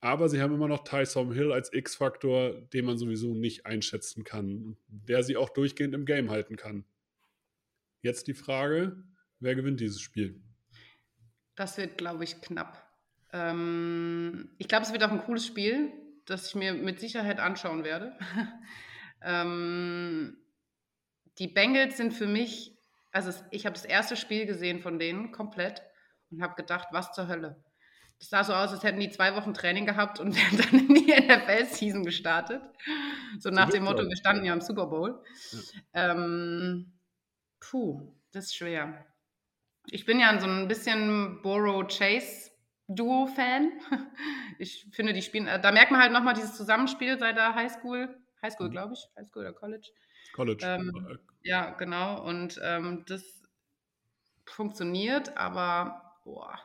Aber 0.00 0.28
sie 0.28 0.40
haben 0.40 0.52
immer 0.52 0.68
noch 0.68 0.82
Tyson 0.82 1.32
Hill 1.32 1.52
als 1.52 1.72
X-Faktor, 1.72 2.60
den 2.72 2.84
man 2.84 2.98
sowieso 2.98 3.34
nicht 3.34 3.66
einschätzen 3.66 4.24
kann, 4.24 4.76
der 4.88 5.22
sie 5.22 5.36
auch 5.36 5.48
durchgehend 5.48 5.94
im 5.94 6.04
Game 6.04 6.28
halten 6.28 6.56
kann. 6.56 6.84
Jetzt 8.02 8.26
die 8.26 8.34
Frage, 8.34 8.96
wer 9.38 9.54
gewinnt 9.54 9.80
dieses 9.80 10.00
Spiel? 10.00 10.42
Das 11.54 11.78
wird, 11.78 11.96
glaube 11.96 12.24
ich, 12.24 12.40
knapp. 12.40 12.84
Ähm, 13.32 14.50
ich 14.58 14.66
glaube, 14.66 14.84
es 14.84 14.92
wird 14.92 15.04
auch 15.04 15.12
ein 15.12 15.22
cooles 15.22 15.46
Spiel, 15.46 15.92
das 16.26 16.48
ich 16.48 16.54
mir 16.54 16.74
mit 16.74 17.00
Sicherheit 17.00 17.40
anschauen 17.40 17.84
werde. 17.84 18.16
ähm, 19.22 20.38
die 21.38 21.48
Bengals 21.48 21.96
sind 21.96 22.12
für 22.12 22.26
mich, 22.26 22.76
also 23.10 23.32
ich 23.50 23.66
habe 23.66 23.74
das 23.74 23.84
erste 23.84 24.16
Spiel 24.16 24.46
gesehen 24.46 24.80
von 24.80 24.98
denen 24.98 25.32
komplett 25.32 25.82
und 26.30 26.42
habe 26.42 26.54
gedacht, 26.54 26.88
was 26.92 27.12
zur 27.12 27.28
Hölle. 27.28 27.62
Das 28.18 28.30
sah 28.30 28.44
so 28.44 28.54
aus, 28.54 28.70
als 28.70 28.84
hätten 28.84 29.00
die 29.00 29.10
zwei 29.10 29.34
Wochen 29.34 29.52
Training 29.52 29.84
gehabt 29.84 30.20
und 30.20 30.36
wären 30.36 30.56
dann 30.56 30.88
in 30.88 30.94
die 30.94 31.12
NFL-Season 31.12 32.04
gestartet. 32.04 32.62
So 33.40 33.50
nach 33.50 33.70
dem 33.70 33.84
Motto, 33.84 34.06
wir 34.06 34.16
standen 34.16 34.44
ja 34.44 34.52
im 34.52 34.60
Super 34.60 34.86
Bowl. 34.86 35.22
Ja. 35.92 36.12
Ähm, 36.12 36.92
puh, 37.58 38.14
das 38.30 38.46
ist 38.46 38.56
schwer. 38.56 39.06
Ich 39.86 40.04
bin 40.04 40.20
ja 40.20 40.38
so 40.38 40.46
ein 40.46 40.68
bisschen 40.68 41.42
Borrow 41.42 41.84
Chase 41.88 42.51
Duo-Fan. 42.96 43.72
Ich 44.58 44.86
finde, 44.92 45.12
die 45.12 45.22
spielen, 45.22 45.46
da 45.46 45.72
merkt 45.72 45.90
man 45.90 46.00
halt 46.00 46.12
nochmal 46.12 46.34
dieses 46.34 46.54
Zusammenspiel 46.54 47.18
seit 47.18 47.36
der 47.36 47.54
Highschool, 47.54 48.14
Highschool, 48.42 48.68
mhm. 48.68 48.72
glaube 48.72 48.94
ich, 48.94 49.08
Highschool 49.16 49.42
oder 49.42 49.52
College. 49.52 49.88
College. 50.34 50.64
Ähm, 50.64 51.18
ja, 51.42 51.70
genau. 51.70 52.22
Und 52.22 52.60
ähm, 52.62 53.04
das 53.08 53.42
funktioniert, 54.44 55.36
aber 55.36 56.20
boah, 56.24 56.58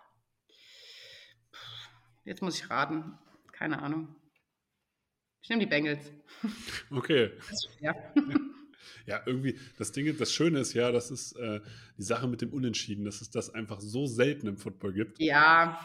Jetzt 2.28 2.42
muss 2.42 2.60
ich 2.60 2.70
raten. 2.70 3.18
Keine 3.54 3.82
Ahnung. 3.82 4.14
Ich 5.42 5.50
nehme 5.50 5.62
die 5.62 5.66
Bengals. 5.70 6.12
Okay. 6.92 7.32
Ja. 7.80 7.96
ja, 9.06 9.22
irgendwie, 9.26 9.58
das 9.78 9.94
Ding, 9.94 10.18
das 10.18 10.34
Schöne 10.34 10.60
ist 10.60 10.74
ja, 10.74 10.92
das 10.92 11.10
ist 11.10 11.34
äh, 11.38 11.62
die 11.98 12.04
Sache 12.04 12.28
mit 12.28 12.42
dem 12.42 12.52
Unentschieden, 12.52 13.06
dass 13.06 13.22
es 13.22 13.30
das 13.30 13.54
einfach 13.54 13.80
so 13.80 14.08
selten 14.08 14.48
im 14.48 14.58
Football 14.58 14.94
gibt. 14.94 15.20
Ja. 15.20 15.80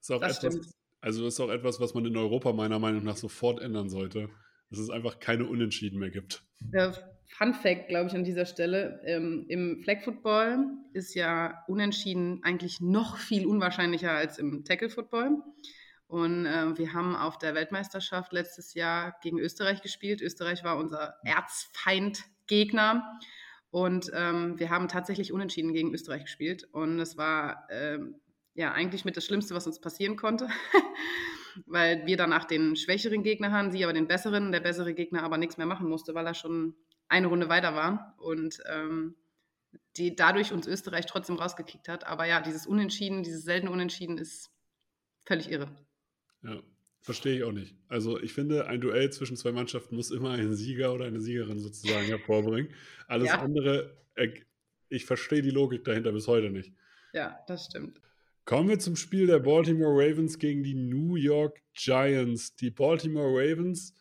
Ist 0.00 0.10
auch 0.10 0.20
das 0.20 0.38
etwas, 0.38 0.54
stimmt. 0.54 0.74
Also 1.00 1.26
ist 1.26 1.40
auch 1.40 1.50
etwas, 1.50 1.80
was 1.80 1.94
man 1.94 2.04
in 2.06 2.16
Europa 2.16 2.52
meiner 2.52 2.78
Meinung 2.78 3.04
nach 3.04 3.16
sofort 3.16 3.60
ändern 3.60 3.88
sollte. 3.88 4.28
Dass 4.70 4.80
es 4.80 4.90
einfach 4.90 5.18
keine 5.18 5.46
Unentschieden 5.46 5.98
mehr 5.98 6.10
gibt. 6.10 6.42
Äh, 6.72 6.92
Fun 7.36 7.54
Fact, 7.54 7.88
glaube 7.88 8.08
ich, 8.08 8.14
an 8.14 8.24
dieser 8.24 8.46
Stelle. 8.46 9.00
Ähm, 9.04 9.46
Im 9.48 9.80
Flag 9.82 10.02
Football 10.02 10.66
ist 10.92 11.14
ja 11.14 11.62
Unentschieden 11.68 12.40
eigentlich 12.42 12.80
noch 12.80 13.16
viel 13.16 13.46
unwahrscheinlicher 13.46 14.12
als 14.12 14.38
im 14.38 14.64
Tackle 14.64 14.90
Football. 14.90 15.42
Und 16.06 16.46
äh, 16.46 16.76
wir 16.76 16.94
haben 16.94 17.14
auf 17.14 17.38
der 17.38 17.54
Weltmeisterschaft 17.54 18.32
letztes 18.32 18.74
Jahr 18.74 19.16
gegen 19.22 19.38
Österreich 19.38 19.82
gespielt. 19.82 20.22
Österreich 20.22 20.64
war 20.64 20.78
unser 20.78 21.16
Erzfeind-Gegner. 21.22 23.18
Und 23.70 24.10
ähm, 24.14 24.58
wir 24.58 24.70
haben 24.70 24.88
tatsächlich 24.88 25.32
unentschieden 25.32 25.74
gegen 25.74 25.92
Österreich 25.92 26.24
gespielt. 26.24 26.64
Und 26.72 26.98
es 26.98 27.18
war 27.18 27.68
ähm, 27.70 28.16
ja 28.58 28.72
eigentlich 28.72 29.04
mit 29.04 29.16
das 29.16 29.24
Schlimmste, 29.24 29.54
was 29.54 29.66
uns 29.66 29.80
passieren 29.80 30.16
konnte. 30.16 30.48
weil 31.66 32.06
wir 32.06 32.16
danach 32.16 32.44
den 32.44 32.76
schwächeren 32.76 33.22
Gegner 33.22 33.52
haben, 33.52 33.70
sie 33.70 33.84
aber 33.84 33.92
den 33.92 34.06
besseren, 34.06 34.52
der 34.52 34.60
bessere 34.60 34.94
Gegner 34.94 35.22
aber 35.22 35.38
nichts 35.38 35.56
mehr 35.56 35.66
machen 35.66 35.88
musste, 35.88 36.14
weil 36.14 36.26
er 36.26 36.34
schon 36.34 36.74
eine 37.08 37.26
Runde 37.26 37.48
weiter 37.48 37.74
war 37.74 38.14
und 38.18 38.58
ähm, 38.70 39.16
die 39.96 40.14
dadurch 40.14 40.52
uns 40.52 40.66
Österreich 40.66 41.06
trotzdem 41.06 41.36
rausgekickt 41.36 41.88
hat. 41.88 42.06
Aber 42.06 42.26
ja, 42.26 42.40
dieses 42.40 42.66
Unentschieden, 42.66 43.22
dieses 43.22 43.44
seltene 43.44 43.72
Unentschieden 43.72 44.18
ist 44.18 44.50
völlig 45.26 45.50
irre. 45.50 45.68
Ja, 46.42 46.60
verstehe 47.00 47.36
ich 47.36 47.44
auch 47.44 47.52
nicht. 47.52 47.74
Also 47.88 48.20
ich 48.20 48.32
finde, 48.32 48.66
ein 48.66 48.80
Duell 48.80 49.10
zwischen 49.10 49.36
zwei 49.36 49.52
Mannschaften 49.52 49.96
muss 49.96 50.10
immer 50.10 50.30
einen 50.30 50.54
Sieger 50.54 50.92
oder 50.92 51.06
eine 51.06 51.20
Siegerin 51.20 51.58
sozusagen 51.58 52.06
hervorbringen. 52.06 52.72
Alles 53.06 53.28
ja. 53.28 53.40
andere, 53.40 53.96
ich 54.88 55.06
verstehe 55.06 55.42
die 55.42 55.50
Logik 55.50 55.84
dahinter 55.84 56.12
bis 56.12 56.28
heute 56.28 56.50
nicht. 56.50 56.72
Ja, 57.12 57.38
das 57.46 57.66
stimmt. 57.66 58.00
Kommen 58.48 58.70
wir 58.70 58.78
zum 58.78 58.96
Spiel 58.96 59.26
der 59.26 59.40
Baltimore 59.40 59.92
Ravens 59.92 60.38
gegen 60.38 60.62
die 60.62 60.72
New 60.72 61.16
York 61.16 61.60
Giants. 61.74 62.56
Die 62.56 62.70
Baltimore 62.70 63.28
Ravens 63.28 63.94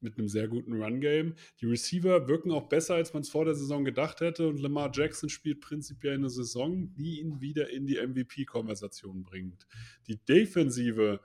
mit 0.00 0.18
einem 0.18 0.26
sehr 0.26 0.48
guten 0.48 0.82
Run-Game. 0.82 1.36
Die 1.60 1.66
Receiver 1.66 2.26
wirken 2.26 2.50
auch 2.50 2.68
besser, 2.68 2.96
als 2.96 3.14
man 3.14 3.22
es 3.22 3.28
vor 3.28 3.44
der 3.44 3.54
Saison 3.54 3.84
gedacht 3.84 4.20
hätte. 4.20 4.48
Und 4.48 4.58
Lamar 4.58 4.90
Jackson 4.92 5.28
spielt 5.28 5.60
prinzipiell 5.60 6.14
eine 6.14 6.28
Saison, 6.28 6.92
die 6.96 7.20
ihn 7.20 7.40
wieder 7.40 7.70
in 7.70 7.86
die 7.86 8.04
MVP-Konversation 8.04 9.22
bringt. 9.22 9.64
Die 10.08 10.16
Defensive, 10.16 11.20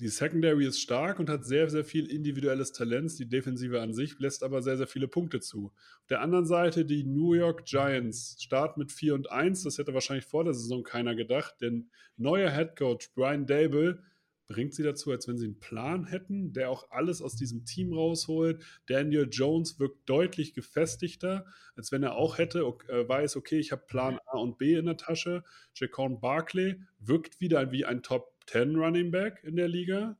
die 0.00 0.08
Secondary 0.08 0.66
ist 0.66 0.80
stark 0.80 1.18
und 1.18 1.28
hat 1.28 1.44
sehr, 1.44 1.68
sehr 1.68 1.84
viel 1.84 2.06
individuelles 2.06 2.72
Talent. 2.72 3.18
Die 3.18 3.28
Defensive 3.28 3.80
an 3.80 3.92
sich 3.92 4.18
lässt 4.20 4.44
aber 4.44 4.62
sehr, 4.62 4.76
sehr 4.76 4.86
viele 4.86 5.08
Punkte 5.08 5.40
zu. 5.40 5.72
Auf 6.02 6.06
der 6.08 6.20
anderen 6.20 6.46
Seite 6.46 6.84
die 6.84 7.02
New 7.02 7.34
York 7.34 7.64
Giants 7.64 8.36
starten 8.40 8.78
mit 8.78 8.92
4 8.92 9.14
und 9.14 9.30
1. 9.30 9.64
Das 9.64 9.78
hätte 9.78 9.94
wahrscheinlich 9.94 10.26
vor 10.26 10.44
der 10.44 10.54
Saison 10.54 10.84
keiner 10.84 11.16
gedacht, 11.16 11.56
denn 11.60 11.90
neuer 12.16 12.50
Head 12.50 12.76
Coach 12.76 13.10
Brian 13.14 13.46
Dable 13.46 14.02
bringt 14.46 14.72
sie 14.72 14.82
dazu, 14.82 15.10
als 15.10 15.28
wenn 15.28 15.36
sie 15.36 15.46
einen 15.46 15.58
Plan 15.58 16.06
hätten, 16.06 16.52
der 16.52 16.70
auch 16.70 16.90
alles 16.90 17.20
aus 17.20 17.36
diesem 17.36 17.64
Team 17.64 17.92
rausholt. 17.92 18.62
Daniel 18.86 19.28
Jones 19.30 19.78
wirkt 19.78 20.08
deutlich 20.08 20.54
gefestigter, 20.54 21.44
als 21.76 21.92
wenn 21.92 22.02
er 22.02 22.14
auch 22.14 22.38
hätte, 22.38 22.60
äh, 22.60 23.06
weiß, 23.06 23.36
okay, 23.36 23.58
ich 23.58 23.72
habe 23.72 23.82
Plan 23.86 24.18
A 24.26 24.38
und 24.38 24.58
B 24.58 24.74
in 24.74 24.86
der 24.86 24.96
Tasche. 24.96 25.44
Jacon 25.74 26.20
Barkley 26.20 26.80
wirkt 26.98 27.40
wieder 27.40 27.72
wie 27.72 27.84
ein 27.84 28.02
Top 28.02 28.37
10 28.50 28.76
Running 28.76 29.10
Back 29.10 29.42
in 29.44 29.56
der 29.56 29.68
Liga. 29.68 30.16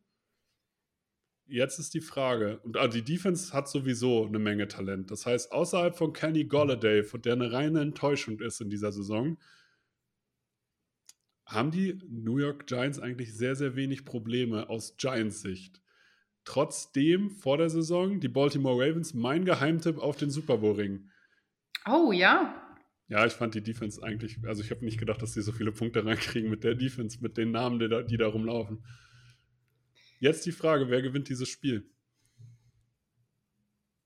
Jetzt 1.47 1.79
ist 1.79 1.95
die 1.95 2.03
Frage, 2.03 2.59
und 2.61 2.77
ah, 2.77 2.89
die 2.89 3.03
Defense 3.03 3.55
hat 3.55 3.69
sowieso 3.69 4.27
eine 4.27 4.39
Menge 4.39 4.69
Talent. 4.69 5.11
Das 5.11 5.25
heißt, 5.25 5.51
außerhalb 5.51 5.97
von 5.97 6.13
Kenny 6.13 6.45
Golladay, 6.45 7.03
der 7.21 7.33
eine 7.33 7.51
reine 7.53 7.81
Enttäuschung 7.81 8.39
ist 8.41 8.61
in 8.61 8.69
dieser 8.69 8.93
Saison, 8.93 9.39
haben 11.47 11.71
die 11.71 11.99
New 12.07 12.37
York 12.37 12.67
Giants 12.67 12.99
eigentlich 12.99 13.35
sehr, 13.35 13.57
sehr 13.57 13.77
wenig 13.77 14.05
Probleme 14.05 14.69
aus 14.69 14.99
Giants 14.99 15.41
Sicht. 15.41 15.81
Trotzdem 16.45 17.31
vor 17.31 17.57
der 17.57 17.71
Saison 17.71 18.21
die 18.21 18.29
Baltimore 18.29 18.77
Ravens 18.77 19.15
mein 19.15 19.47
Geheimtipp 19.47 19.97
auf 19.97 20.17
den 20.17 20.31
Super 20.31 20.59
Bowl 20.59 20.75
Ring. 20.75 21.11
Oh 21.87 22.13
ja. 22.13 22.68
Ja, 23.09 23.25
ich 23.25 23.33
fand 23.33 23.55
die 23.55 23.63
Defense 23.63 24.03
eigentlich, 24.03 24.39
also 24.47 24.63
ich 24.63 24.71
habe 24.71 24.85
nicht 24.85 24.99
gedacht, 24.99 25.23
dass 25.23 25.33
sie 25.33 25.43
so 25.43 25.53
viele 25.53 25.73
Punkte 25.73 26.05
reinkriegen 26.05 26.51
mit 26.51 26.63
der 26.63 26.75
Defense, 26.75 27.19
mit 27.21 27.37
den 27.37 27.51
Namen, 27.51 27.79
die 27.79 27.89
da, 27.89 28.03
die 28.03 28.17
da 28.17 28.29
rumlaufen. 28.29 28.85
Jetzt 30.21 30.45
die 30.47 30.53
Frage, 30.53 30.91
wer 30.91 31.01
gewinnt 31.01 31.29
dieses 31.29 31.49
Spiel? 31.49 31.89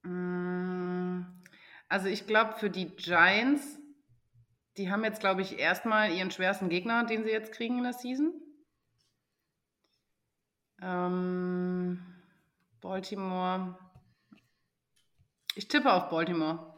Mm, 0.03 1.23
also 1.89 2.07
ich 2.07 2.27
glaube 2.27 2.53
für 2.59 2.69
die 2.69 2.95
Giants 2.95 3.79
die 4.77 4.89
haben 4.89 5.03
jetzt, 5.03 5.19
glaube 5.19 5.41
ich, 5.41 5.59
erstmal 5.59 6.11
ihren 6.11 6.31
schwersten 6.31 6.69
Gegner, 6.69 7.05
den 7.05 7.23
sie 7.23 7.29
jetzt 7.29 7.51
kriegen 7.51 7.77
in 7.77 7.83
der 7.83 7.93
Season. 7.93 8.33
Ähm, 10.81 12.03
Baltimore. 12.81 13.77
Ich 15.55 15.67
tippe 15.67 15.93
auf 15.93 16.09
Baltimore. 16.09 16.72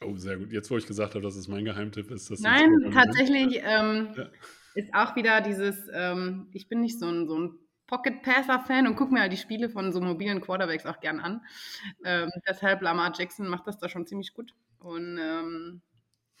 Oh, 0.00 0.16
sehr 0.16 0.36
gut. 0.36 0.52
Jetzt, 0.52 0.70
wo 0.70 0.76
ich 0.76 0.86
gesagt 0.86 1.14
habe, 1.14 1.22
dass 1.22 1.36
es 1.36 1.48
mein 1.48 1.64
Geheimtipp 1.64 2.10
ist. 2.10 2.30
Das 2.30 2.40
Nein, 2.40 2.90
tatsächlich 2.92 3.60
ähm, 3.64 4.14
ja. 4.16 4.28
ist 4.74 4.94
auch 4.94 5.16
wieder 5.16 5.40
dieses, 5.40 5.88
ähm, 5.92 6.48
ich 6.52 6.68
bin 6.68 6.80
nicht 6.80 6.98
so 7.00 7.06
ein, 7.06 7.26
so 7.26 7.38
ein 7.38 7.58
Pocket-Passer-Fan 7.88 8.86
und 8.86 8.96
gucke 8.96 9.12
mir 9.12 9.20
halt 9.22 9.32
die 9.32 9.38
Spiele 9.38 9.70
von 9.70 9.92
so 9.92 10.00
mobilen 10.00 10.40
Quarterbacks 10.40 10.86
auch 10.86 11.00
gern 11.00 11.20
an. 11.20 11.40
Ähm, 12.04 12.30
deshalb 12.46 12.82
Lamar 12.82 13.12
Jackson 13.16 13.48
macht 13.48 13.66
das 13.66 13.78
da 13.78 13.88
schon 13.88 14.06
ziemlich 14.06 14.34
gut. 14.34 14.52
Und 14.78 15.18
ähm, 15.20 15.82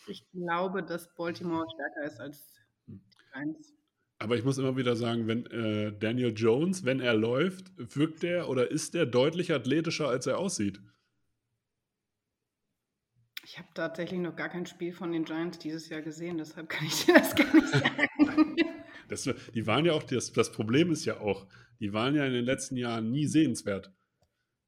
ich 0.06 0.24
glaube, 0.30 0.82
dass 0.82 1.12
Baltimore 1.14 1.66
stärker 1.74 2.06
ist 2.06 2.20
als 2.20 2.54
die 2.86 3.00
Giants. 3.32 3.74
Aber 4.20 4.36
ich 4.36 4.44
muss 4.44 4.58
immer 4.58 4.76
wieder 4.76 4.94
sagen, 4.96 5.26
wenn 5.26 5.46
äh, 5.46 5.92
Daniel 5.98 6.32
Jones, 6.36 6.84
wenn 6.84 7.00
er 7.00 7.14
läuft, 7.14 7.72
wirkt 7.76 8.24
er 8.24 8.48
oder 8.48 8.70
ist 8.70 8.94
er 8.94 9.06
deutlich 9.06 9.52
athletischer, 9.52 10.08
als 10.08 10.26
er 10.26 10.38
aussieht? 10.38 10.80
Ich 13.50 13.58
habe 13.58 13.68
tatsächlich 13.72 14.20
noch 14.20 14.36
gar 14.36 14.50
kein 14.50 14.66
Spiel 14.66 14.92
von 14.92 15.10
den 15.10 15.24
Giants 15.24 15.58
dieses 15.58 15.88
Jahr 15.88 16.02
gesehen, 16.02 16.36
deshalb 16.36 16.68
kann 16.68 16.86
ich 16.86 17.06
dir 17.06 17.14
das 17.14 17.34
gar 17.34 17.50
nicht 17.54 17.68
sagen. 17.68 18.56
das, 19.08 19.22
die 19.54 19.66
waren 19.66 19.86
ja 19.86 19.94
auch, 19.94 20.02
das, 20.02 20.34
das 20.34 20.52
Problem 20.52 20.92
ist 20.92 21.06
ja 21.06 21.18
auch, 21.20 21.46
die 21.80 21.94
waren 21.94 22.14
ja 22.14 22.26
in 22.26 22.34
den 22.34 22.44
letzten 22.44 22.76
Jahren 22.76 23.10
nie 23.10 23.26
sehenswert. 23.26 23.90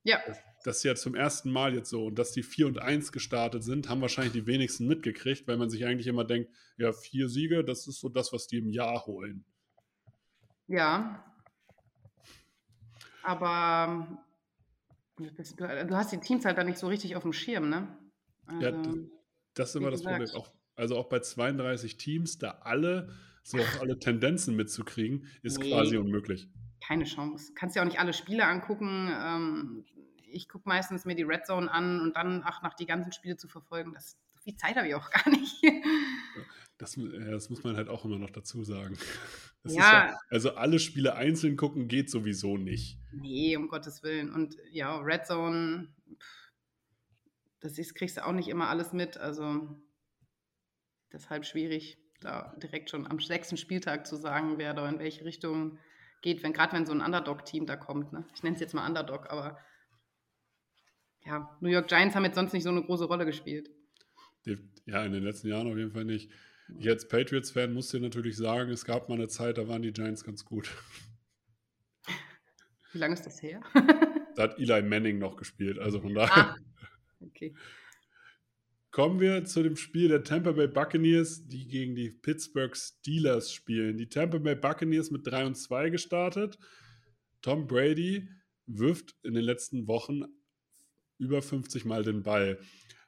Ja. 0.02 0.18
Das, 0.26 0.38
das 0.64 0.76
ist 0.78 0.84
ja 0.84 0.94
zum 0.94 1.14
ersten 1.14 1.52
Mal 1.52 1.74
jetzt 1.74 1.90
so. 1.90 2.06
Und 2.06 2.18
dass 2.18 2.32
die 2.32 2.42
4 2.42 2.68
und 2.68 2.78
1 2.80 3.12
gestartet 3.12 3.64
sind, 3.64 3.90
haben 3.90 4.00
wahrscheinlich 4.00 4.32
die 4.32 4.46
wenigsten 4.46 4.86
mitgekriegt, 4.86 5.46
weil 5.46 5.58
man 5.58 5.68
sich 5.68 5.84
eigentlich 5.84 6.06
immer 6.06 6.24
denkt, 6.24 6.50
ja, 6.78 6.90
vier 6.94 7.28
Siege, 7.28 7.62
das 7.62 7.86
ist 7.86 8.00
so 8.00 8.08
das, 8.08 8.32
was 8.32 8.46
die 8.46 8.56
im 8.56 8.70
Jahr 8.70 9.04
holen. 9.04 9.44
Ja. 10.68 11.22
Aber 13.24 14.22
du 15.18 15.96
hast 15.96 16.12
die 16.12 16.20
Teams 16.20 16.46
halt 16.46 16.56
da 16.56 16.64
nicht 16.64 16.78
so 16.78 16.86
richtig 16.86 17.14
auf 17.16 17.24
dem 17.24 17.34
Schirm, 17.34 17.68
ne? 17.68 17.99
Also, 18.50 18.90
ja, 18.90 18.96
das 19.54 19.70
ist 19.70 19.76
immer 19.76 19.90
das 19.90 20.02
Problem. 20.02 20.28
Auch, 20.34 20.50
also 20.76 20.96
auch 20.96 21.08
bei 21.08 21.20
32 21.20 21.96
Teams, 21.96 22.38
da 22.38 22.50
alle 22.62 23.08
so 23.42 23.58
auch 23.58 23.80
alle 23.80 23.98
Tendenzen 23.98 24.54
mitzukriegen, 24.54 25.26
ist 25.42 25.58
Nee. 25.58 25.70
quasi 25.70 25.96
unmöglich. 25.96 26.48
Keine 26.86 27.04
Chance. 27.04 27.52
Kannst 27.54 27.74
ja 27.76 27.82
auch 27.82 27.86
nicht 27.86 27.98
alle 27.98 28.12
Spiele 28.12 28.44
angucken. 28.46 29.10
Ähm, 29.12 29.84
ich 30.32 30.48
gucke 30.48 30.68
meistens 30.68 31.04
mir 31.04 31.14
die 31.14 31.22
Red 31.22 31.46
Zone 31.46 31.70
an 31.70 32.00
und 32.00 32.16
dann 32.16 32.42
ach, 32.44 32.62
nach 32.62 32.74
die 32.74 32.86
ganzen 32.86 33.12
Spiele 33.12 33.36
zu 33.36 33.48
verfolgen. 33.48 33.92
Das, 33.94 34.16
so 34.34 34.40
viel 34.42 34.56
Zeit 34.56 34.76
habe 34.76 34.88
ich 34.88 34.94
auch 34.94 35.10
gar 35.10 35.28
nicht. 35.30 35.62
Das, 36.78 36.96
ja, 36.96 37.30
das 37.30 37.50
muss 37.50 37.64
man 37.64 37.76
halt 37.76 37.88
auch 37.88 38.04
immer 38.04 38.18
noch 38.18 38.30
dazu 38.30 38.64
sagen. 38.64 38.96
Ja. 39.64 40.08
Ja, 40.08 40.18
also 40.30 40.54
alle 40.54 40.78
Spiele 40.78 41.16
einzeln 41.16 41.58
gucken 41.58 41.86
geht 41.86 42.08
sowieso 42.08 42.56
nicht. 42.56 42.98
Nee, 43.12 43.58
um 43.58 43.68
Gottes 43.68 44.02
Willen. 44.02 44.32
Und 44.32 44.56
ja, 44.70 44.96
Red 44.96 45.26
Zone, 45.26 45.88
das 47.61 47.79
ist, 47.79 47.94
kriegst 47.94 48.16
du 48.16 48.27
auch 48.27 48.33
nicht 48.33 48.49
immer 48.49 48.68
alles 48.68 48.92
mit. 48.92 49.16
Also 49.16 49.81
deshalb 51.12 51.44
schwierig, 51.44 51.99
da 52.20 52.55
direkt 52.62 52.90
schon 52.90 53.07
am 53.07 53.20
sechsten 53.20 53.57
Spieltag 53.57 54.07
zu 54.07 54.16
sagen, 54.16 54.59
wer 54.59 54.75
da 54.75 54.88
in 54.88 54.99
welche 54.99 55.25
Richtung 55.25 55.79
geht, 56.23 56.42
wenn 56.42 56.53
gerade 56.53 56.73
wenn 56.73 56.87
so 56.87 56.92
ein 56.92 57.01
Underdog-Team 57.01 57.66
da 57.66 57.77
kommt. 57.77 58.12
Ne? 58.12 58.25
Ich 58.35 58.42
nenne 58.42 58.55
es 58.55 58.61
jetzt 58.61 58.75
mal 58.75 58.87
Underdog, 58.87 59.31
aber 59.31 59.59
ja, 61.25 61.57
New 61.61 61.68
York 61.68 61.88
Giants 61.88 62.14
haben 62.14 62.25
jetzt 62.25 62.35
sonst 62.35 62.53
nicht 62.53 62.62
so 62.62 62.70
eine 62.70 62.83
große 62.83 63.05
Rolle 63.05 63.27
gespielt. 63.27 63.70
Ja, 64.87 65.05
in 65.05 65.12
den 65.12 65.23
letzten 65.23 65.49
Jahren 65.49 65.70
auf 65.70 65.77
jeden 65.77 65.92
Fall 65.92 66.05
nicht. 66.05 66.31
Ich 66.79 66.88
als 66.88 67.09
Patriots-Fan 67.09 67.73
muss 67.73 67.88
dir 67.88 68.01
natürlich 68.01 68.37
sagen, 68.37 68.70
es 68.70 68.85
gab 68.85 69.09
mal 69.09 69.16
eine 69.16 69.29
Zeit, 69.29 69.59
da 69.59 69.68
waren 69.68 69.83
die 69.83 69.92
Giants 69.92 70.25
ganz 70.25 70.44
gut. 70.44 70.70
Wie 72.92 72.99
lange 72.99 73.14
ist 73.14 73.27
das 73.27 73.42
her? 73.42 73.61
Da 74.37 74.44
hat 74.44 74.59
Eli 74.59 74.83
Manning 74.83 75.18
noch 75.18 75.37
gespielt. 75.37 75.79
Also 75.79 76.01
von 76.01 76.14
daher 76.14 76.51
ah, 76.51 76.57
okay. 77.24 77.54
kommen 78.90 79.20
wir 79.20 79.44
zu 79.44 79.62
dem 79.62 79.76
Spiel 79.76 80.09
der 80.09 80.24
Tampa 80.24 80.52
Bay 80.52 80.68
Buccaneers, 80.68 81.46
die 81.46 81.66
gegen 81.66 81.94
die 81.94 82.11
Pittsburgh 82.11 82.76
Steelers 82.76 83.52
spielen. 83.52 83.96
Die 83.96 84.09
Tampa 84.09 84.38
Bay 84.38 84.54
Buccaneers 84.54 85.11
mit 85.11 85.26
3 85.26 85.46
und 85.46 85.54
2 85.54 85.90
gestartet. 85.90 86.59
Tom 87.42 87.66
Brady 87.66 88.28
wirft 88.66 89.14
in 89.22 89.35
den 89.35 89.44
letzten 89.44 89.87
Wochen 89.87 90.22
über 91.18 91.42
50 91.42 91.85
Mal 91.85 92.02
den 92.02 92.22
Ball. 92.22 92.59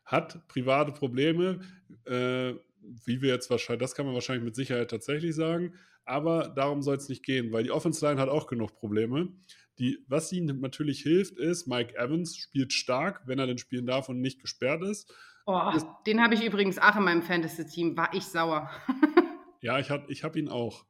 Hat 0.05 0.46
private 0.48 0.92
Probleme, 0.92 1.61
äh, 2.05 2.55
wie 2.81 3.22
wir 3.22 3.31
jetzt 3.31 3.51
wahrscheinlich, 3.51 3.81
das 3.81 3.94
kann 3.94 4.07
man 4.07 4.14
wahrscheinlich 4.14 4.44
mit 4.44 4.57
Sicherheit 4.57 4.90
tatsächlich 4.90 5.35
sagen, 5.35 5.75
aber 6.05 6.48
darum 6.48 6.83
soll 6.83 6.96
es 6.96 7.09
nicht 7.09 7.25
gehen, 7.25 7.53
weil 7.53 7.62
die 7.62 7.70
Offense 7.70 8.05
Line 8.05 8.20
hat 8.20 8.29
auch 8.29 8.46
genug 8.46 8.75
Probleme. 8.75 9.33
Die, 9.78 10.04
was 10.06 10.32
ihnen 10.32 10.61
natürlich 10.61 11.00
hilft, 11.00 11.38
ist, 11.38 11.66
Mike 11.66 11.96
Evans 11.96 12.37
spielt 12.37 12.72
stark, 12.72 13.22
wenn 13.26 13.38
er 13.38 13.46
denn 13.46 13.58
spielen 13.58 13.87
darf 13.87 14.08
und 14.08 14.20
nicht 14.20 14.40
gesperrt 14.40 14.82
ist. 14.82 15.12
Oh, 15.46 15.61
den 16.06 16.22
habe 16.22 16.35
ich 16.35 16.44
übrigens 16.44 16.78
auch 16.78 16.96
in 16.96 17.04
meinem 17.04 17.22
Fantasy-Team. 17.22 17.96
War 17.96 18.12
ich 18.14 18.24
sauer. 18.24 18.70
Ja, 19.64 19.78
ich 19.78 19.90
habe 19.90 20.11
ich 20.11 20.24
hab 20.24 20.35
ihn 20.35 20.48
auch. 20.48 20.85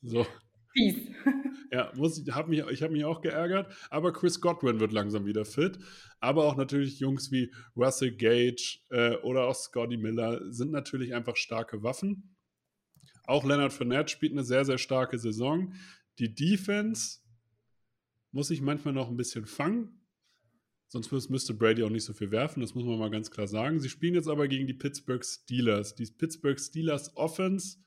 So, 0.00 0.26
Fies. 0.76 1.10
ja, 1.72 1.92
muss 1.96 2.18
ich, 2.18 2.34
hab 2.34 2.48
mich, 2.48 2.60
ich 2.70 2.82
habe 2.82 2.92
mich 2.92 3.04
auch 3.04 3.20
geärgert, 3.20 3.74
aber 3.90 4.12
Chris 4.12 4.40
Godwin 4.40 4.80
wird 4.80 4.92
langsam 4.92 5.26
wieder 5.26 5.44
fit. 5.44 5.78
Aber 6.20 6.44
auch 6.44 6.56
natürlich 6.56 6.98
Jungs 6.98 7.30
wie 7.30 7.52
Russell 7.76 8.12
Gage 8.12 8.78
äh, 8.90 9.16
oder 9.16 9.44
auch 9.44 9.54
Scotty 9.54 9.96
Miller 9.96 10.40
sind 10.52 10.70
natürlich 10.70 11.14
einfach 11.14 11.36
starke 11.36 11.82
Waffen. 11.82 12.36
Auch 13.26 13.44
Leonard 13.44 13.72
Fournette 13.72 14.08
spielt 14.08 14.32
eine 14.32 14.44
sehr, 14.44 14.64
sehr 14.64 14.78
starke 14.78 15.18
Saison. 15.18 15.74
Die 16.18 16.34
Defense 16.34 17.20
muss 18.36 18.48
sich 18.48 18.60
manchmal 18.60 18.92
noch 18.92 19.08
ein 19.08 19.16
bisschen 19.16 19.46
fangen. 19.46 19.98
Sonst 20.88 21.10
müsste 21.30 21.54
Brady 21.54 21.82
auch 21.82 21.90
nicht 21.90 22.04
so 22.04 22.12
viel 22.12 22.30
werfen, 22.30 22.60
das 22.60 22.74
muss 22.74 22.84
man 22.84 22.98
mal 22.98 23.10
ganz 23.10 23.30
klar 23.30 23.48
sagen. 23.48 23.80
Sie 23.80 23.88
spielen 23.88 24.14
jetzt 24.14 24.28
aber 24.28 24.46
gegen 24.46 24.66
die 24.66 24.74
Pittsburgh 24.74 25.24
Steelers. 25.24 25.94
Die 25.94 26.04
Pittsburgh 26.04 26.60
Steelers 26.60 27.16
Offense 27.16 27.78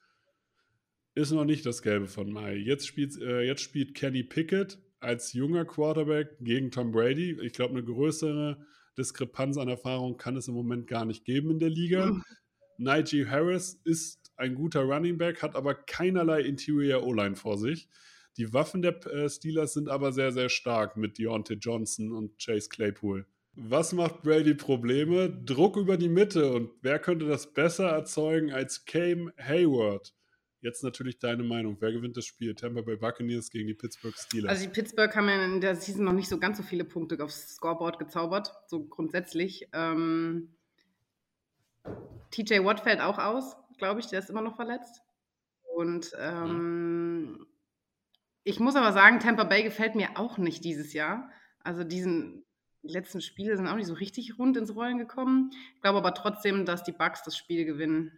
ist 1.13 1.31
noch 1.31 1.45
nicht 1.45 1.65
das 1.67 1.81
Gelbe 1.83 2.07
von 2.07 2.31
Mai. 2.31 2.55
Jetzt 2.55 2.87
spielt, 2.87 3.15
äh, 3.21 3.43
jetzt 3.43 3.61
spielt 3.61 3.93
Kenny 3.93 4.23
Pickett 4.23 4.79
als 4.99 5.33
junger 5.33 5.65
Quarterback 5.65 6.37
gegen 6.41 6.71
Tom 6.71 6.91
Brady. 6.91 7.37
Ich 7.41 7.53
glaube, 7.53 7.77
eine 7.77 7.83
größere 7.83 8.65
Diskrepanz 8.97 9.57
an 9.57 9.69
Erfahrung 9.69 10.17
kann 10.17 10.35
es 10.35 10.47
im 10.47 10.55
Moment 10.55 10.87
gar 10.87 11.05
nicht 11.05 11.25
geben 11.25 11.51
in 11.51 11.59
der 11.59 11.69
Liga. 11.69 12.21
Najee 12.79 13.27
Harris 13.27 13.79
ist 13.83 14.31
ein 14.35 14.55
guter 14.55 14.81
Running 14.81 15.19
Back, 15.19 15.43
hat 15.43 15.55
aber 15.55 15.75
keinerlei 15.75 16.41
Interior 16.41 17.03
O-Line 17.03 17.35
vor 17.35 17.57
sich. 17.59 17.87
Die 18.39 18.53
Waffen 18.53 18.81
der 18.81 19.05
äh, 19.05 19.29
Steelers 19.29 19.73
sind 19.73 19.89
aber 19.89 20.13
sehr, 20.13 20.31
sehr 20.31 20.47
stark 20.47 20.95
mit 20.95 21.17
Deontay 21.17 21.55
Johnson 21.55 22.13
und 22.13 22.41
Chase 22.41 22.69
Claypool. 22.69 23.25
Was 23.55 23.91
macht 23.91 24.21
Brady 24.21 24.53
Probleme? 24.53 25.29
Druck 25.29 25.75
über 25.75 25.97
die 25.97 26.07
Mitte. 26.07 26.53
Und 26.53 26.71
wer 26.81 26.99
könnte 26.99 27.27
das 27.27 27.51
besser 27.51 27.89
erzeugen 27.89 28.53
als 28.53 28.85
Cam 28.85 29.29
Hayward? 29.37 30.13
Jetzt 30.61 30.85
natürlich 30.85 31.19
deine 31.19 31.43
Meinung. 31.43 31.75
Wer 31.81 31.91
gewinnt 31.91 32.15
das 32.15 32.25
Spiel? 32.25 32.55
Tampa 32.55 32.79
Bay 32.81 32.95
Buccaneers 32.95 33.49
gegen 33.49 33.67
die 33.67 33.73
Pittsburgh 33.73 34.15
Steelers. 34.15 34.51
Also 34.51 34.63
die 34.67 34.71
Pittsburgh 34.71 35.13
haben 35.13 35.27
ja 35.27 35.43
in 35.43 35.59
der 35.59 35.75
Season 35.75 36.05
noch 36.05 36.13
nicht 36.13 36.29
so 36.29 36.39
ganz 36.39 36.55
so 36.55 36.63
viele 36.63 36.85
Punkte 36.85 37.21
aufs 37.21 37.55
Scoreboard 37.55 37.99
gezaubert, 37.99 38.53
so 38.67 38.85
grundsätzlich. 38.85 39.67
Ähm, 39.73 40.55
TJ 42.31 42.63
Watt 42.63 42.79
fällt 42.79 43.01
auch 43.01 43.17
aus, 43.17 43.57
glaube 43.77 43.99
ich, 43.99 44.07
der 44.07 44.19
ist 44.19 44.29
immer 44.29 44.41
noch 44.41 44.55
verletzt. 44.55 45.01
Und 45.75 46.13
ähm, 46.17 47.45
ich 48.43 48.59
muss 48.59 48.75
aber 48.75 48.93
sagen, 48.93 49.19
Tampa 49.19 49.43
Bay 49.43 49.63
gefällt 49.63 49.95
mir 49.95 50.17
auch 50.17 50.37
nicht 50.37 50.63
dieses 50.63 50.93
Jahr. 50.93 51.29
Also 51.63 51.83
diesen 51.83 52.45
die 52.83 52.93
letzten 52.93 53.21
Spiele 53.21 53.57
sind 53.57 53.67
auch 53.67 53.75
nicht 53.75 53.87
so 53.87 53.93
richtig 53.93 54.39
rund 54.39 54.55
ins 54.55 54.73
Rollen 54.75 54.97
gekommen. 54.97 55.51
Ich 55.75 55.81
glaube 55.81 55.97
aber 55.97 56.13
trotzdem, 56.13 56.65
dass 56.65 56.83
die 56.83 56.91
Bucks 56.91 57.23
das 57.23 57.35
Spiel 57.35 57.65
gewinnen. 57.65 58.17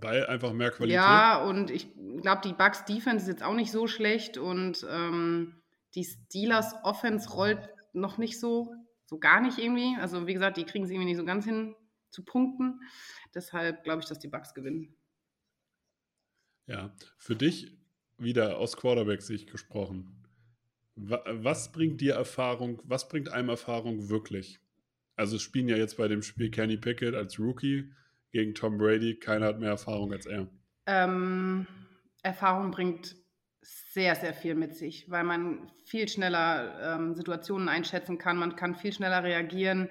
Weil 0.00 0.26
einfach 0.26 0.52
mehr 0.52 0.72
Qualität. 0.72 0.96
Ja, 0.96 1.44
und 1.44 1.70
ich 1.70 1.94
glaube, 2.20 2.40
die 2.44 2.52
Bucks 2.52 2.84
Defense 2.84 3.24
ist 3.24 3.28
jetzt 3.28 3.44
auch 3.44 3.54
nicht 3.54 3.70
so 3.70 3.86
schlecht 3.86 4.38
und 4.38 4.84
ähm, 4.90 5.62
die 5.94 6.04
Steelers 6.04 6.74
Offense 6.82 7.30
rollt 7.30 7.70
noch 7.92 8.18
nicht 8.18 8.40
so, 8.40 8.74
so 9.06 9.18
gar 9.20 9.40
nicht 9.40 9.58
irgendwie. 9.58 9.96
Also 10.00 10.26
wie 10.26 10.34
gesagt, 10.34 10.56
die 10.56 10.64
kriegen 10.64 10.84
es 10.84 10.90
irgendwie 10.90 11.06
nicht 11.06 11.18
so 11.18 11.24
ganz 11.24 11.44
hin 11.44 11.76
zu 12.10 12.24
punkten. 12.24 12.80
Deshalb 13.32 13.84
glaube 13.84 14.02
ich, 14.02 14.08
dass 14.08 14.18
die 14.18 14.28
Bucks 14.28 14.54
gewinnen. 14.54 14.96
Ja, 16.66 16.94
für 17.18 17.36
dich 17.36 17.76
wieder 18.18 18.58
aus 18.58 18.76
Quarterback-Sicht 18.76 19.50
gesprochen. 19.50 20.22
Wa- 20.96 21.24
Was 21.26 21.72
bringt 21.72 22.00
dir 22.00 22.14
Erfahrung, 22.14 22.80
was 22.84 23.08
bringt 23.08 23.28
einem 23.28 23.48
Erfahrung 23.50 24.08
wirklich? 24.08 24.60
Also 25.16 25.36
es 25.36 25.42
spielen 25.42 25.68
ja 25.68 25.76
jetzt 25.76 25.96
bei 25.96 26.08
dem 26.08 26.22
Spiel 26.22 26.50
Kenny 26.50 26.76
Pickett 26.76 27.14
als 27.14 27.38
Rookie 27.38 27.92
gegen 28.32 28.54
Tom 28.54 28.78
Brady. 28.78 29.16
Keiner 29.16 29.46
hat 29.46 29.60
mehr 29.60 29.70
Erfahrung 29.70 30.12
als 30.12 30.26
er. 30.26 30.48
Ähm, 30.86 31.66
Erfahrung 32.22 32.70
bringt 32.70 33.16
sehr, 33.62 34.14
sehr 34.16 34.34
viel 34.34 34.54
mit 34.54 34.74
sich, 34.74 35.10
weil 35.10 35.24
man 35.24 35.70
viel 35.84 36.08
schneller 36.08 36.96
ähm, 36.96 37.14
Situationen 37.14 37.68
einschätzen 37.68 38.18
kann, 38.18 38.36
man 38.36 38.56
kann 38.56 38.74
viel 38.74 38.92
schneller 38.92 39.22
reagieren. 39.22 39.88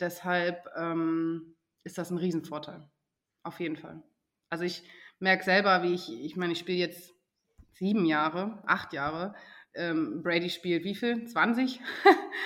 Deshalb 0.00 0.66
ähm, 0.76 1.54
ist 1.84 1.98
das 1.98 2.10
ein 2.10 2.18
Riesenvorteil. 2.18 2.88
Auf 3.42 3.60
jeden 3.60 3.76
Fall. 3.76 4.02
Also 4.50 4.64
ich 4.64 4.82
merke 5.18 5.44
selber, 5.44 5.82
wie 5.82 5.94
ich, 5.94 6.12
ich 6.24 6.36
meine, 6.36 6.52
ich 6.52 6.58
spiele 6.58 6.78
jetzt 6.78 7.14
sieben 7.72 8.04
Jahre, 8.04 8.62
acht 8.66 8.92
Jahre. 8.92 9.34
Ähm, 9.74 10.22
Brady 10.22 10.50
spielt 10.50 10.84
wie 10.84 10.94
viel? 10.94 11.26
20? 11.26 11.80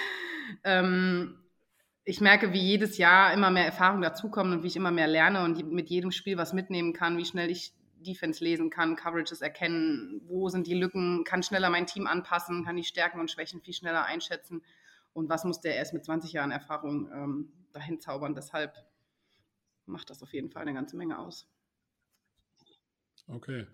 ähm, 0.64 1.38
ich 2.04 2.20
merke, 2.20 2.52
wie 2.52 2.60
jedes 2.60 2.96
Jahr 2.96 3.34
immer 3.34 3.50
mehr 3.50 3.66
Erfahrung 3.66 4.00
dazukommt 4.00 4.52
und 4.52 4.62
wie 4.62 4.68
ich 4.68 4.76
immer 4.76 4.90
mehr 4.90 5.06
lerne 5.06 5.44
und 5.44 5.70
mit 5.70 5.90
jedem 5.90 6.10
Spiel 6.10 6.38
was 6.38 6.54
mitnehmen 6.54 6.94
kann, 6.94 7.18
wie 7.18 7.26
schnell 7.26 7.50
ich 7.50 7.74
Defense 8.00 8.42
lesen 8.42 8.70
kann, 8.70 8.96
Coverages 8.96 9.42
erkennen, 9.42 10.22
wo 10.26 10.48
sind 10.48 10.66
die 10.66 10.74
Lücken, 10.74 11.24
kann 11.24 11.42
schneller 11.42 11.68
mein 11.68 11.86
Team 11.86 12.06
anpassen, 12.06 12.64
kann 12.64 12.76
die 12.76 12.84
Stärken 12.84 13.20
und 13.20 13.30
Schwächen 13.30 13.60
viel 13.60 13.74
schneller 13.74 14.04
einschätzen. 14.04 14.62
Und 15.12 15.28
was 15.28 15.44
muss 15.44 15.60
der 15.60 15.76
erst 15.76 15.92
mit 15.92 16.04
20 16.04 16.32
Jahren 16.32 16.50
Erfahrung 16.50 17.10
ähm, 17.12 17.52
dahin 17.72 18.00
zaubern? 18.00 18.34
Deshalb 18.34 18.72
macht 19.84 20.10
das 20.10 20.22
auf 20.22 20.32
jeden 20.32 20.50
Fall 20.50 20.62
eine 20.62 20.74
ganze 20.74 20.96
Menge 20.96 21.18
aus. 21.18 21.48
Okay. 23.28 23.66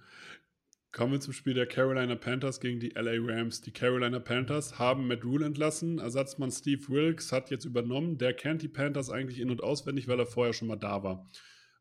Kommen 0.90 1.12
wir 1.12 1.20
zum 1.20 1.32
Spiel 1.32 1.54
der 1.54 1.66
Carolina 1.66 2.14
Panthers 2.14 2.60
gegen 2.60 2.78
die 2.78 2.90
LA 2.90 3.16
Rams. 3.18 3.60
Die 3.60 3.72
Carolina 3.72 4.20
Panthers 4.20 4.78
haben 4.78 5.08
Matt 5.08 5.24
Rule 5.24 5.46
entlassen. 5.46 5.98
Ersatzmann 5.98 6.52
Steve 6.52 6.88
Wilkes 6.88 7.32
hat 7.32 7.50
jetzt 7.50 7.64
übernommen. 7.64 8.18
Der 8.18 8.32
kennt 8.32 8.62
die 8.62 8.68
Panthers 8.68 9.10
eigentlich 9.10 9.40
in- 9.40 9.50
und 9.50 9.62
auswendig, 9.62 10.06
weil 10.06 10.20
er 10.20 10.26
vorher 10.26 10.52
schon 10.52 10.68
mal 10.68 10.76
da 10.76 11.02
war. 11.02 11.28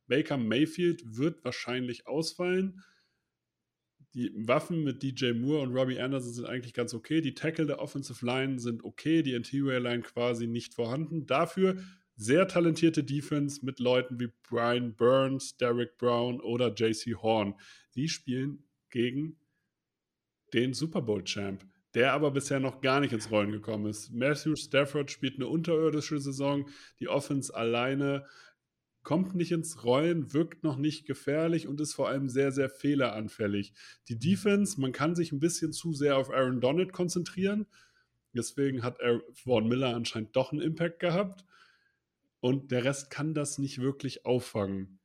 Baker 0.07 0.37
Mayfield 0.37 1.17
wird 1.17 1.43
wahrscheinlich 1.43 2.07
ausfallen. 2.07 2.83
Die 4.13 4.31
Waffen 4.35 4.83
mit 4.83 5.01
DJ 5.01 5.33
Moore 5.33 5.61
und 5.63 5.75
Robbie 5.75 5.99
Anderson 5.99 6.33
sind 6.33 6.45
eigentlich 6.45 6.73
ganz 6.73 6.93
okay. 6.93 7.21
Die 7.21 7.33
Tackle 7.33 7.65
der 7.65 7.79
Offensive 7.79 8.23
Line 8.23 8.59
sind 8.59 8.83
okay. 8.83 9.23
Die 9.23 9.33
Interior 9.33 9.79
Line 9.79 10.03
quasi 10.03 10.45
nicht 10.45 10.75
vorhanden. 10.75 11.25
Dafür 11.25 11.77
sehr 12.15 12.47
talentierte 12.47 13.03
Defense 13.03 13.65
mit 13.65 13.79
Leuten 13.79 14.19
wie 14.19 14.29
Brian 14.47 14.95
Burns, 14.95 15.57
Derek 15.57 15.97
Brown 15.97 16.39
oder 16.41 16.73
JC 16.73 17.15
Horn. 17.21 17.55
Die 17.95 18.07
spielen 18.07 18.63
gegen 18.89 19.37
den 20.53 20.73
Super 20.73 21.01
Bowl 21.01 21.23
Champ, 21.23 21.65
der 21.95 22.13
aber 22.13 22.31
bisher 22.31 22.59
noch 22.59 22.81
gar 22.81 22.99
nicht 22.99 23.13
ins 23.13 23.31
Rollen 23.31 23.51
gekommen 23.51 23.87
ist. 23.87 24.11
Matthew 24.11 24.55
Stafford 24.55 25.09
spielt 25.09 25.35
eine 25.35 25.47
unterirdische 25.47 26.19
Saison. 26.19 26.69
Die 26.99 27.07
Offense 27.07 27.53
alleine 27.53 28.25
kommt 29.01 29.35
nicht 29.35 29.51
ins 29.51 29.83
Rollen, 29.83 30.33
wirkt 30.33 30.63
noch 30.63 30.77
nicht 30.77 31.05
gefährlich 31.05 31.67
und 31.67 31.81
ist 31.81 31.93
vor 31.93 32.07
allem 32.07 32.29
sehr, 32.29 32.51
sehr 32.51 32.69
fehleranfällig. 32.69 33.73
Die 34.07 34.17
Defense, 34.17 34.79
man 34.79 34.91
kann 34.91 35.15
sich 35.15 35.31
ein 35.31 35.39
bisschen 35.39 35.73
zu 35.73 35.93
sehr 35.93 36.17
auf 36.17 36.29
Aaron 36.31 36.61
Donald 36.61 36.93
konzentrieren. 36.93 37.65
Deswegen 38.33 38.81
hat 38.81 38.97
Vaughn 39.33 39.67
Miller 39.67 39.95
anscheinend 39.95 40.35
doch 40.35 40.51
einen 40.51 40.61
Impact 40.61 40.99
gehabt. 40.99 41.45
Und 42.43 42.73
der 42.73 42.83
Rest 42.83 43.09
kann 43.09 43.33
das 43.33 43.57
nicht 43.57 43.79
wirklich 43.79 44.25
auffangen. 44.25 44.99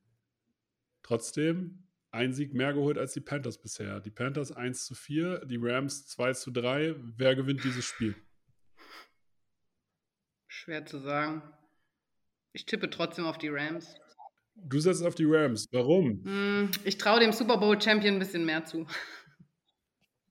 Trotzdem, 1.03 1.87
ein 2.11 2.33
Sieg 2.33 2.53
mehr 2.53 2.73
geholt 2.73 2.97
als 2.97 3.13
die 3.13 3.21
Panthers 3.21 3.61
bisher. 3.61 4.01
Die 4.01 4.11
Panthers 4.11 4.51
1 4.51 4.85
zu 4.85 4.93
4, 4.93 5.45
die 5.45 5.55
Rams 5.55 6.05
2 6.07 6.33
zu 6.33 6.51
3. 6.51 6.95
Wer 6.97 7.37
gewinnt 7.37 7.63
dieses 7.63 7.85
Spiel? 7.85 8.13
Schwer 10.47 10.85
zu 10.85 10.99
sagen. 10.99 11.41
Ich 12.51 12.65
tippe 12.65 12.89
trotzdem 12.89 13.23
auf 13.23 13.37
die 13.37 13.47
Rams. 13.47 13.95
Du 14.55 14.81
setzt 14.81 15.05
auf 15.05 15.15
die 15.15 15.25
Rams. 15.25 15.65
Warum? 15.71 16.21
Hm, 16.25 16.71
ich 16.83 16.97
traue 16.97 17.21
dem 17.21 17.31
Super 17.31 17.55
Bowl 17.55 17.81
Champion 17.81 18.15
ein 18.15 18.19
bisschen 18.19 18.43
mehr 18.43 18.65
zu. 18.65 18.85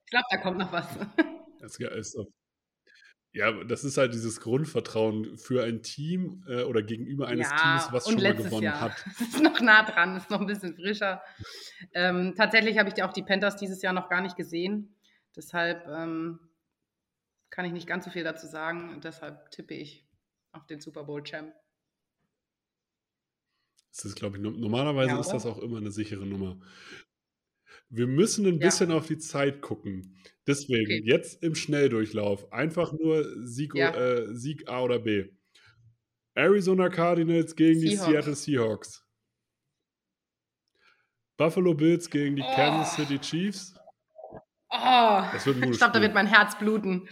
Ich 0.05 0.11
glaube, 0.11 0.27
da 0.31 0.37
kommt 0.37 0.59
noch 0.59 0.73
was. 0.73 0.87
Das 1.61 1.79
ist 1.79 2.15
doch 2.15 2.27
ja, 3.39 3.53
das 3.65 3.85
ist 3.85 3.97
halt 3.99 4.13
dieses 4.15 4.41
Grundvertrauen 4.41 5.39
für 5.39 5.63
ein 5.63 5.81
Team 5.83 6.45
äh, 6.49 6.63
oder 6.65 6.83
gegenüber 6.83 7.29
eines 7.29 7.49
Ja, 7.49 7.57
Teams, 7.57 7.93
was 7.93 8.11
schon 8.11 8.21
mal 8.21 8.35
gewonnen 8.35 8.65
Jahr. 8.65 8.81
hat. 8.81 9.05
Das 9.19 9.21
ist 9.29 9.41
noch 9.43 9.61
nah 9.61 9.85
dran, 9.85 10.17
ist 10.17 10.29
noch 10.29 10.41
ein 10.41 10.47
bisschen 10.49 10.75
frischer. 10.75 11.23
Ähm, 11.95 12.35
tatsächlich 12.37 12.79
habe 12.79 12.91
ich 12.95 13.01
auch 13.03 13.13
die 13.13 13.23
Panthers 13.23 13.55
dieses 13.57 13.81
Jahr 13.81 13.93
noch 13.93 14.09
gar 14.09 14.21
nicht 14.23 14.37
gesehen. 14.37 14.93
Deshalb 15.37 15.87
ähm, 15.87 16.41
kann 17.51 17.65
ich 17.65 17.73
nicht 17.73 17.87
ganz 17.87 18.05
so 18.05 18.11
viel 18.11 18.25
dazu 18.25 18.49
sagen. 18.49 18.91
Und 18.93 19.05
deshalb 19.05 19.51
tippe 19.53 19.75
ich 19.75 20.05
auf 20.51 20.67
den 20.67 20.81
Super 20.81 21.05
Bowl 21.05 21.23
Champ. 21.23 21.55
Das 23.93 24.05
ist, 24.05 24.17
glaube 24.17 24.37
ich, 24.37 24.43
no- 24.43 24.51
normalerweise 24.51 25.11
Ja, 25.11 25.21
ist 25.21 25.31
das 25.31 25.47
auch 25.47 25.59
immer 25.59 25.79
eine 25.79 25.93
sichere 25.93 26.27
Nummer. 26.27 26.59
Wir 27.91 28.07
müssen 28.07 28.47
ein 28.47 28.59
Ja. 28.61 28.67
bisschen 28.67 28.91
auf 28.93 29.07
die 29.07 29.19
Zeit 29.19 29.63
gucken. 29.63 30.17
Deswegen, 30.47 30.87
Okay. 30.87 31.03
jetzt 31.05 31.43
im 31.43 31.55
Schnelldurchlauf, 31.55 32.53
einfach 32.53 32.93
nur 32.93 33.25
Sieg, 33.47 33.75
Ja. 33.75 33.95
äh, 33.95 34.35
Sieg 34.35 34.69
A 34.69 34.83
oder 34.83 34.99
B. 34.99 35.27
Arizona 36.35 36.89
Cardinals 36.89 37.57
gegen 37.57 37.81
die 37.81 37.89
Seahawks. 37.97 38.07
Seattle 38.07 38.35
Seahawks. 38.35 39.05
Buffalo 41.37 41.75
Bills 41.75 42.11
gegen 42.11 42.37
die 42.37 42.43
Oh. 42.43 42.55
Kansas 42.55 42.95
City 42.97 43.19
Chiefs. 43.19 43.75
Oh, 44.71 45.23
ich 45.35 45.79
glaube, 45.79 45.93
da 45.95 46.01
wird 46.03 46.13
mein 46.15 46.27
Herz 46.27 46.59
bluten. 46.59 47.09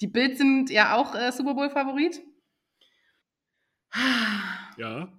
Die 0.00 0.06
Bills 0.06 0.38
sind 0.38 0.70
ja 0.70 0.96
auch 0.96 1.14
äh, 1.14 1.32
Super 1.32 1.54
Bowl-Favorit. 1.54 2.22
Ja, 4.78 5.12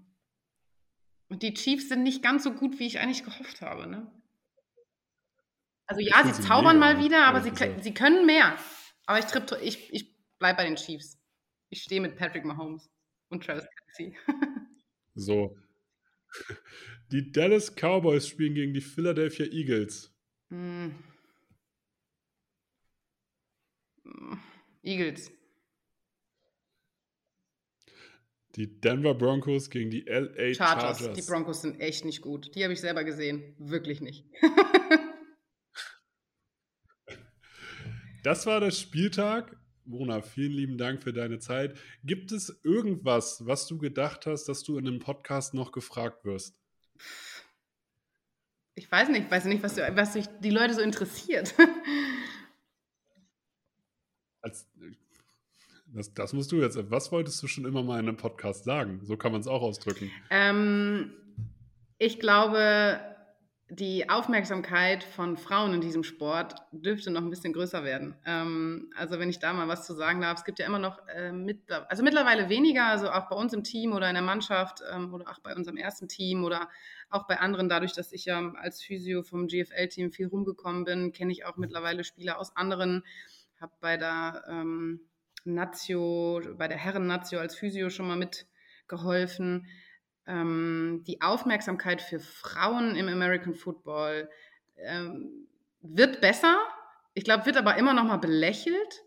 Und 1.29 1.41
die 1.43 1.53
Chiefs 1.53 1.89
sind 1.89 2.03
nicht 2.03 2.21
ganz 2.23 2.43
so 2.43 2.53
gut, 2.53 2.79
wie 2.79 2.85
ich 2.87 2.99
eigentlich 2.99 3.23
gehofft 3.23 3.61
habe. 3.61 3.87
Ne? 3.87 4.11
Also 5.87 6.01
ja, 6.01 6.23
sie 6.25 6.33
sie 6.33 6.41
zaubern 6.47 6.79
mal 6.79 6.99
wieder, 6.99 7.25
aber 7.27 7.41
sie, 7.41 7.51
sie 7.81 7.93
können 7.93 8.25
mehr. 8.25 8.57
Aber 9.05 9.19
ich, 9.19 9.25
tripp- 9.25 9.59
ich, 9.61 9.93
ich 9.93 10.15
bleibe 10.39 10.57
bei 10.57 10.65
den 10.65 10.75
Chiefs. 10.75 11.19
Ich 11.69 11.83
stehe 11.83 12.01
mit 12.01 12.15
Patrick 12.15 12.43
Mahomes 12.45 12.89
und 13.29 13.43
Travis 13.43 13.65
Kelsey. 13.95 14.17
so. 15.15 15.55
Die 17.11 17.31
Dallas 17.31 17.75
Cowboys 17.75 18.27
spielen 18.27 18.55
gegen 18.55 18.73
die 18.73 18.81
Philadelphia 18.81 19.45
Eagles. 19.45 20.11
Hm. 20.49 20.95
Eagles. 24.83 25.31
Die 28.55 28.79
Denver 28.79 29.13
Broncos 29.13 29.69
gegen 29.69 29.89
die 29.89 30.01
LA 30.07 30.53
Chargers. 30.53 30.99
Chargers. 30.99 31.13
Die 31.13 31.29
Broncos 31.29 31.61
sind 31.61 31.79
echt 31.81 32.05
nicht 32.05 32.21
gut. 32.21 32.55
Die 32.55 32.63
habe 32.63 32.73
ich 32.73 32.79
selber 32.81 33.03
gesehen. 33.03 33.53
Wirklich 33.59 34.01
nicht. 34.01 34.25
Das 38.25 38.47
war 38.47 38.59
der 38.59 38.71
Spieltag. 38.71 39.55
Mona, 39.85 40.23
vielen 40.23 40.53
lieben 40.53 40.79
Dank 40.79 41.03
für 41.03 41.13
deine 41.13 41.37
Zeit. 41.37 41.77
Gibt 42.03 42.31
es 42.31 42.59
irgendwas, 42.63 43.45
was 43.45 43.67
du 43.67 43.77
gedacht 43.77 44.25
hast, 44.25 44.45
dass 44.45 44.63
du 44.63 44.79
in 44.79 44.87
einem 44.87 44.97
Podcast 44.97 45.53
noch 45.53 45.71
gefragt 45.71 46.25
wirst? 46.25 46.59
Ich 48.73 48.91
weiß 48.91 49.09
nicht, 49.09 49.29
weiß 49.29 49.45
nicht, 49.45 49.61
was, 49.61 49.77
was 49.77 50.13
sich 50.13 50.25
die 50.39 50.49
Leute 50.49 50.73
so 50.73 50.81
interessiert. 50.81 51.53
Als, 54.41 54.67
das, 55.85 56.11
das 56.15 56.33
musst 56.33 56.51
du 56.51 56.59
jetzt. 56.59 56.79
Was 56.89 57.11
wolltest 57.11 57.43
du 57.43 57.47
schon 57.47 57.65
immer 57.65 57.83
mal 57.83 57.99
in 57.99 58.07
einem 58.07 58.17
Podcast 58.17 58.63
sagen? 58.63 59.01
So 59.03 59.17
kann 59.17 59.33
man 59.33 59.41
es 59.41 59.47
auch 59.47 59.61
ausdrücken. 59.61 60.09
ähm, 60.31 61.13
ich 61.99 62.19
glaube, 62.19 63.14
die 63.69 64.09
Aufmerksamkeit 64.09 65.03
von 65.03 65.37
Frauen 65.37 65.73
in 65.73 65.81
diesem 65.81 66.03
Sport 66.03 66.55
dürfte 66.71 67.09
noch 67.09 67.21
ein 67.21 67.31
bisschen 67.31 67.51
größer 67.51 67.83
werden. 67.83 68.15
Ähm, 68.23 68.91
also 68.95 69.17
wenn 69.17 69.29
ich 69.29 69.39
da 69.39 69.53
mal 69.53 69.67
was 69.67 69.87
zu 69.87 69.95
sagen 69.95 70.21
darf, 70.21 70.37
es 70.37 70.45
gibt 70.45 70.59
ja 70.59 70.67
immer 70.67 70.77
noch, 70.77 70.99
äh, 71.07 71.31
mit, 71.31 71.71
also 71.89 72.03
mittlerweile 72.03 72.47
weniger, 72.49 72.85
also 72.85 73.09
auch 73.09 73.27
bei 73.27 73.35
uns 73.35 73.53
im 73.53 73.63
Team 73.63 73.93
oder 73.93 74.07
in 74.07 74.13
der 74.13 74.23
Mannschaft 74.23 74.83
ähm, 74.93 75.11
oder 75.13 75.31
auch 75.31 75.39
bei 75.39 75.55
unserem 75.55 75.77
ersten 75.77 76.07
Team 76.07 76.43
oder 76.43 76.69
auch 77.09 77.25
bei 77.25 77.39
anderen, 77.39 77.67
dadurch, 77.67 77.93
dass 77.93 78.11
ich 78.11 78.25
ja 78.25 78.53
als 78.53 78.83
Physio 78.83 79.23
vom 79.23 79.47
GFL-Team 79.47 80.11
viel 80.11 80.27
rumgekommen 80.27 80.83
bin, 80.83 81.11
kenne 81.11 81.31
ich 81.31 81.45
auch 81.45 81.57
mittlerweile 81.57 82.03
Spieler 82.03 82.39
aus 82.39 82.55
anderen, 82.55 83.03
habe 83.59 83.73
bei 83.81 83.97
der 83.97 84.43
ähm, 84.47 84.99
Nazio, 85.43 86.39
bei 86.55 86.67
der 86.67 86.77
Herren-Nazio 86.77 87.39
als 87.39 87.55
Physio 87.55 87.89
schon 87.89 88.07
mal 88.07 88.17
mitgeholfen 88.17 89.67
ähm, 90.27 91.03
die 91.07 91.21
Aufmerksamkeit 91.21 92.01
für 92.01 92.19
Frauen 92.19 92.95
im 92.95 93.07
American 93.07 93.53
Football 93.53 94.29
ähm, 94.77 95.47
wird 95.81 96.21
besser. 96.21 96.57
Ich 97.13 97.23
glaube, 97.23 97.45
wird 97.45 97.57
aber 97.57 97.77
immer 97.77 97.93
noch 97.93 98.03
mal 98.03 98.17
belächelt. 98.17 99.03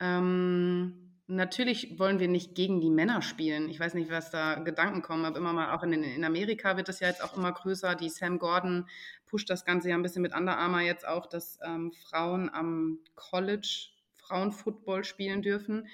Ähm, 0.00 1.12
natürlich 1.26 1.98
wollen 1.98 2.20
wir 2.20 2.28
nicht 2.28 2.54
gegen 2.54 2.80
die 2.80 2.90
Männer 2.90 3.22
spielen. 3.22 3.68
Ich 3.68 3.80
weiß 3.80 3.94
nicht, 3.94 4.10
was 4.10 4.30
da 4.30 4.56
Gedanken 4.56 5.02
kommen, 5.02 5.24
aber 5.24 5.38
immer 5.38 5.52
mal 5.52 5.74
auch 5.74 5.82
in, 5.82 5.92
in 5.92 6.24
Amerika 6.24 6.76
wird 6.76 6.88
das 6.88 7.00
ja 7.00 7.08
jetzt 7.08 7.22
auch 7.22 7.36
immer 7.36 7.52
größer. 7.52 7.94
Die 7.94 8.10
Sam 8.10 8.38
Gordon 8.38 8.88
pusht 9.26 9.48
das 9.50 9.64
Ganze 9.64 9.88
ja 9.90 9.94
ein 9.96 10.02
bisschen 10.02 10.22
mit 10.22 10.34
Under 10.34 10.58
Armour 10.58 10.80
jetzt 10.80 11.06
auch, 11.06 11.26
dass 11.26 11.58
ähm, 11.64 11.92
Frauen 11.92 12.50
am 12.50 12.98
College 13.14 13.88
Frauenfootball 14.14 15.04
spielen 15.04 15.42
dürfen. 15.42 15.88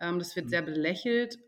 Ähm, 0.00 0.18
das 0.18 0.36
wird 0.36 0.46
Mhm. 0.46 0.50
sehr 0.50 0.62
belächelt, 0.62 1.38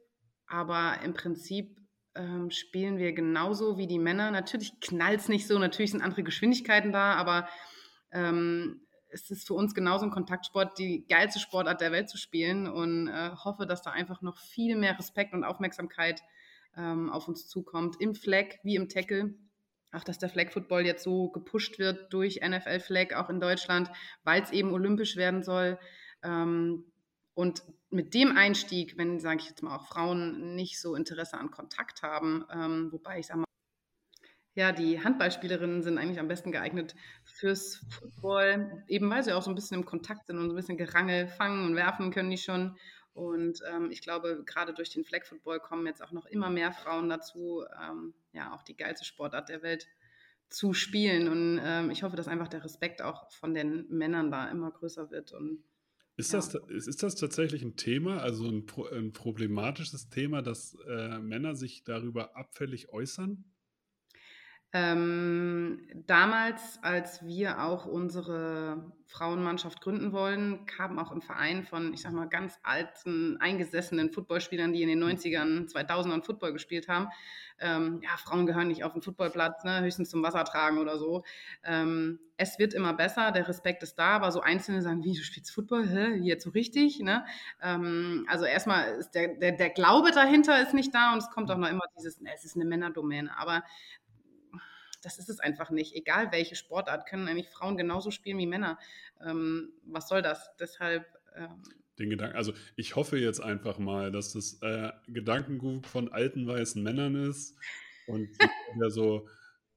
aber 0.46 0.98
im 1.04 1.14
Prinzip 1.14 1.79
ähm, 2.14 2.50
spielen 2.50 2.98
wir 2.98 3.12
genauso 3.12 3.78
wie 3.78 3.86
die 3.86 3.98
Männer. 3.98 4.30
Natürlich 4.30 4.80
knallt 4.80 5.20
es 5.20 5.28
nicht 5.28 5.46
so, 5.46 5.58
natürlich 5.58 5.92
sind 5.92 6.02
andere 6.02 6.22
Geschwindigkeiten 6.22 6.92
da, 6.92 7.14
aber 7.14 7.48
ähm, 8.12 8.80
es 9.12 9.30
ist 9.30 9.46
für 9.46 9.54
uns 9.54 9.74
genauso 9.74 10.06
ein 10.06 10.10
Kontaktsport, 10.10 10.78
die 10.78 11.06
geilste 11.08 11.40
Sportart 11.40 11.80
der 11.80 11.92
Welt 11.92 12.08
zu 12.08 12.16
spielen 12.16 12.66
und 12.68 13.08
äh, 13.08 13.30
hoffe, 13.44 13.66
dass 13.66 13.82
da 13.82 13.90
einfach 13.90 14.22
noch 14.22 14.38
viel 14.38 14.76
mehr 14.76 14.98
Respekt 14.98 15.34
und 15.34 15.44
Aufmerksamkeit 15.44 16.22
ähm, 16.76 17.10
auf 17.10 17.28
uns 17.28 17.48
zukommt. 17.48 17.96
Im 18.00 18.14
Flag 18.14 18.46
wie 18.62 18.76
im 18.76 18.88
Tackle. 18.88 19.34
Auch 19.92 20.04
dass 20.04 20.18
der 20.18 20.28
Flag 20.28 20.52
Football 20.52 20.86
jetzt 20.86 21.02
so 21.02 21.30
gepusht 21.30 21.80
wird 21.80 22.12
durch 22.12 22.40
NFL 22.46 22.78
Flag, 22.78 23.12
auch 23.14 23.28
in 23.28 23.40
Deutschland, 23.40 23.90
weil 24.22 24.40
es 24.40 24.52
eben 24.52 24.72
olympisch 24.72 25.16
werden 25.16 25.42
soll. 25.42 25.80
Ähm, 26.22 26.84
und 27.40 27.62
mit 27.88 28.12
dem 28.12 28.36
Einstieg, 28.36 28.98
wenn, 28.98 29.18
sage 29.18 29.40
ich 29.40 29.48
jetzt 29.48 29.62
mal, 29.62 29.74
auch 29.74 29.86
Frauen 29.86 30.54
nicht 30.54 30.78
so 30.78 30.94
Interesse 30.94 31.38
an 31.38 31.50
Kontakt 31.50 32.02
haben, 32.02 32.44
ähm, 32.52 32.92
wobei 32.92 33.18
ich 33.18 33.28
sage 33.28 33.40
mal, 33.40 33.46
ja, 34.54 34.72
die 34.72 35.02
Handballspielerinnen 35.02 35.82
sind 35.82 35.96
eigentlich 35.96 36.20
am 36.20 36.28
besten 36.28 36.52
geeignet 36.52 36.94
fürs 37.24 37.80
Football, 37.88 38.84
eben 38.88 39.08
weil 39.08 39.24
sie 39.24 39.32
auch 39.32 39.42
so 39.42 39.50
ein 39.50 39.54
bisschen 39.54 39.78
im 39.78 39.86
Kontakt 39.86 40.26
sind 40.26 40.36
und 40.36 40.48
so 40.48 40.52
ein 40.52 40.56
bisschen 40.56 40.76
Gerangel 40.76 41.28
fangen 41.28 41.64
und 41.64 41.76
werfen 41.76 42.10
können 42.10 42.30
die 42.30 42.36
schon. 42.36 42.76
Und 43.14 43.60
ähm, 43.72 43.90
ich 43.90 44.02
glaube, 44.02 44.44
gerade 44.44 44.74
durch 44.74 44.90
den 44.90 45.04
Flag 45.04 45.24
Football 45.24 45.60
kommen 45.60 45.86
jetzt 45.86 46.02
auch 46.02 46.12
noch 46.12 46.26
immer 46.26 46.50
mehr 46.50 46.72
Frauen 46.72 47.08
dazu, 47.08 47.64
ähm, 47.82 48.12
ja, 48.34 48.52
auch 48.52 48.62
die 48.62 48.76
geilste 48.76 49.06
Sportart 49.06 49.48
der 49.48 49.62
Welt 49.62 49.88
zu 50.50 50.74
spielen. 50.74 51.26
Und 51.26 51.58
ähm, 51.64 51.90
ich 51.90 52.02
hoffe, 52.02 52.16
dass 52.16 52.28
einfach 52.28 52.48
der 52.48 52.64
Respekt 52.64 53.00
auch 53.00 53.30
von 53.32 53.54
den 53.54 53.88
Männern 53.88 54.30
da 54.30 54.50
immer 54.50 54.70
größer 54.70 55.10
wird. 55.10 55.32
Und 55.32 55.64
Ist, 56.20 56.32
Ja. 56.32 56.38
das, 56.40 56.54
ist, 56.86 57.02
das 57.02 57.14
tatsächlich 57.16 57.62
ein 57.62 57.76
Thema, 57.76 58.18
also 58.18 58.46
ein, 58.46 58.66
ein 58.92 59.12
problematisches 59.12 60.10
Thema, 60.10 60.42
dass 60.42 60.76
äh, 60.86 61.18
Männer 61.18 61.56
sich 61.56 61.82
darüber 61.82 62.36
abfällig 62.36 62.90
äußern? 62.90 63.44
Ähm, 64.72 65.88
damals, 66.06 66.78
als 66.82 67.24
wir 67.26 67.62
auch 67.64 67.86
unsere 67.86 68.92
Frauenmannschaft 69.06 69.80
gründen 69.80 70.12
wollen, 70.12 70.64
kamen 70.66 71.00
auch 71.00 71.10
im 71.10 71.22
Verein 71.22 71.64
von, 71.64 71.92
ich 71.92 72.02
sag 72.02 72.12
mal, 72.12 72.28
ganz 72.28 72.60
alten, 72.62 73.36
eingesessenen 73.40 74.12
Footballspielern, 74.12 74.72
die 74.72 74.82
in 74.82 74.88
den 74.88 75.02
90ern, 75.02 75.68
2000ern 75.68 76.24
Football 76.24 76.52
gespielt 76.52 76.86
haben. 76.86 77.08
Ähm, 77.58 78.00
ja, 78.04 78.16
Frauen 78.16 78.46
gehören 78.46 78.68
nicht 78.68 78.84
auf 78.84 78.92
den 78.92 79.02
Footballplatz, 79.02 79.64
ne, 79.64 79.80
höchstens 79.80 80.08
zum 80.08 80.22
Wasser 80.22 80.44
tragen 80.44 80.78
oder 80.78 80.98
so. 80.98 81.24
Ähm, 81.64 82.20
es 82.36 82.58
wird 82.58 82.72
immer 82.72 82.94
besser, 82.94 83.32
der 83.32 83.48
Respekt 83.48 83.82
ist 83.82 83.96
da, 83.96 84.10
aber 84.10 84.32
so 84.32 84.40
Einzelne 84.40 84.80
sagen, 84.80 85.04
wie, 85.04 85.12
du 85.12 85.22
spielst 85.22 85.50
Football? 85.50 85.86
Hä? 85.88 86.20
Wie 86.20 86.26
jetzt 86.26 86.44
so 86.44 86.50
richtig? 86.50 87.00
Ne? 87.00 87.24
Ähm, 87.60 88.24
also 88.30 88.46
erstmal 88.46 88.94
ist 88.94 89.10
der, 89.10 89.34
der, 89.34 89.52
der 89.52 89.70
Glaube 89.70 90.12
dahinter 90.12 90.62
ist 90.62 90.72
nicht 90.72 90.94
da 90.94 91.12
und 91.12 91.18
es 91.18 91.28
kommt 91.30 91.50
auch 91.50 91.58
noch 91.58 91.68
immer 91.68 91.84
dieses, 91.98 92.20
ne, 92.20 92.30
es 92.34 92.44
ist 92.44 92.54
eine 92.54 92.64
Männerdomäne. 92.64 93.36
Aber 93.36 93.62
das 95.02 95.18
ist 95.18 95.28
es 95.28 95.40
einfach 95.40 95.70
nicht. 95.70 95.94
Egal 95.94 96.32
welche 96.32 96.56
Sportart, 96.56 97.06
können 97.06 97.28
eigentlich 97.28 97.48
Frauen 97.48 97.76
genauso 97.76 98.10
spielen 98.10 98.38
wie 98.38 98.46
Männer. 98.46 98.78
Ähm, 99.24 99.72
was 99.84 100.08
soll 100.08 100.22
das? 100.22 100.50
Deshalb. 100.58 101.06
Ähm, 101.34 101.62
den 101.98 102.10
Gedanken, 102.10 102.36
also 102.36 102.52
ich 102.76 102.96
hoffe 102.96 103.18
jetzt 103.18 103.40
einfach 103.40 103.78
mal, 103.78 104.10
dass 104.10 104.32
das 104.32 104.58
äh, 104.62 104.90
Gedankengut 105.08 105.86
von 105.86 106.10
alten 106.12 106.46
weißen 106.46 106.82
Männern 106.82 107.14
ist 107.14 107.56
und 108.06 108.28
der 108.80 108.90
so 108.90 109.28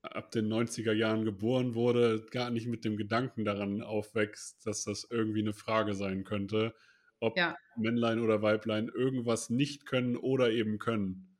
ab 0.02 0.32
den 0.32 0.52
90er 0.52 0.94
Jahren 0.94 1.26
geboren 1.26 1.76
wurde, 1.76 2.26
gar 2.32 2.50
nicht 2.50 2.68
mit 2.68 2.84
dem 2.86 2.98
Gedanken 2.98 3.46
daran 3.46 3.82
aufwächst, 3.82 4.66
dass 4.66 4.84
das 4.84 5.08
irgendwie 5.10 5.42
eine 5.42 5.54
Frage 5.54 5.94
sein 5.94 6.24
könnte, 6.24 6.74
ob 7.20 7.38
ja. 7.38 7.56
Männlein 7.78 8.20
oder 8.20 8.42
Weiblein 8.42 8.90
irgendwas 8.90 9.50
nicht 9.50 9.86
können 9.86 10.18
oder 10.18 10.52
eben 10.52 10.78
können. 10.78 11.33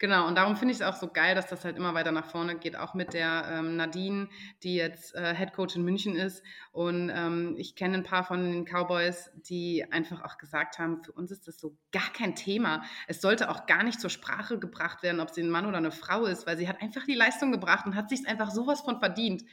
Genau, 0.00 0.26
und 0.26 0.34
darum 0.36 0.56
finde 0.56 0.72
ich 0.72 0.80
es 0.80 0.86
auch 0.86 0.96
so 0.96 1.06
geil, 1.06 1.36
dass 1.36 1.46
das 1.46 1.64
halt 1.64 1.76
immer 1.76 1.94
weiter 1.94 2.10
nach 2.10 2.26
vorne 2.26 2.58
geht, 2.58 2.76
auch 2.76 2.94
mit 2.94 3.14
der 3.14 3.44
ähm, 3.48 3.76
Nadine, 3.76 4.28
die 4.64 4.74
jetzt 4.74 5.14
äh, 5.14 5.34
Head 5.36 5.52
Coach 5.52 5.76
in 5.76 5.84
München 5.84 6.16
ist. 6.16 6.42
Und 6.72 7.12
ähm, 7.14 7.54
ich 7.58 7.76
kenne 7.76 7.98
ein 7.98 8.02
paar 8.02 8.24
von 8.24 8.42
den 8.42 8.64
Cowboys, 8.64 9.30
die 9.48 9.86
einfach 9.92 10.24
auch 10.24 10.36
gesagt 10.36 10.80
haben, 10.80 11.04
für 11.04 11.12
uns 11.12 11.30
ist 11.30 11.46
das 11.46 11.58
so 11.58 11.76
gar 11.92 12.12
kein 12.12 12.34
Thema. 12.34 12.82
Es 13.06 13.20
sollte 13.20 13.48
auch 13.48 13.66
gar 13.66 13.84
nicht 13.84 14.00
zur 14.00 14.10
Sprache 14.10 14.58
gebracht 14.58 15.04
werden, 15.04 15.20
ob 15.20 15.30
sie 15.30 15.42
ein 15.42 15.50
Mann 15.50 15.64
oder 15.64 15.78
eine 15.78 15.92
Frau 15.92 16.24
ist, 16.24 16.44
weil 16.44 16.58
sie 16.58 16.68
hat 16.68 16.82
einfach 16.82 17.04
die 17.06 17.14
Leistung 17.14 17.52
gebracht 17.52 17.86
und 17.86 17.94
hat 17.94 18.08
sich 18.08 18.26
einfach 18.26 18.50
sowas 18.50 18.80
von 18.80 18.98
verdient. 18.98 19.44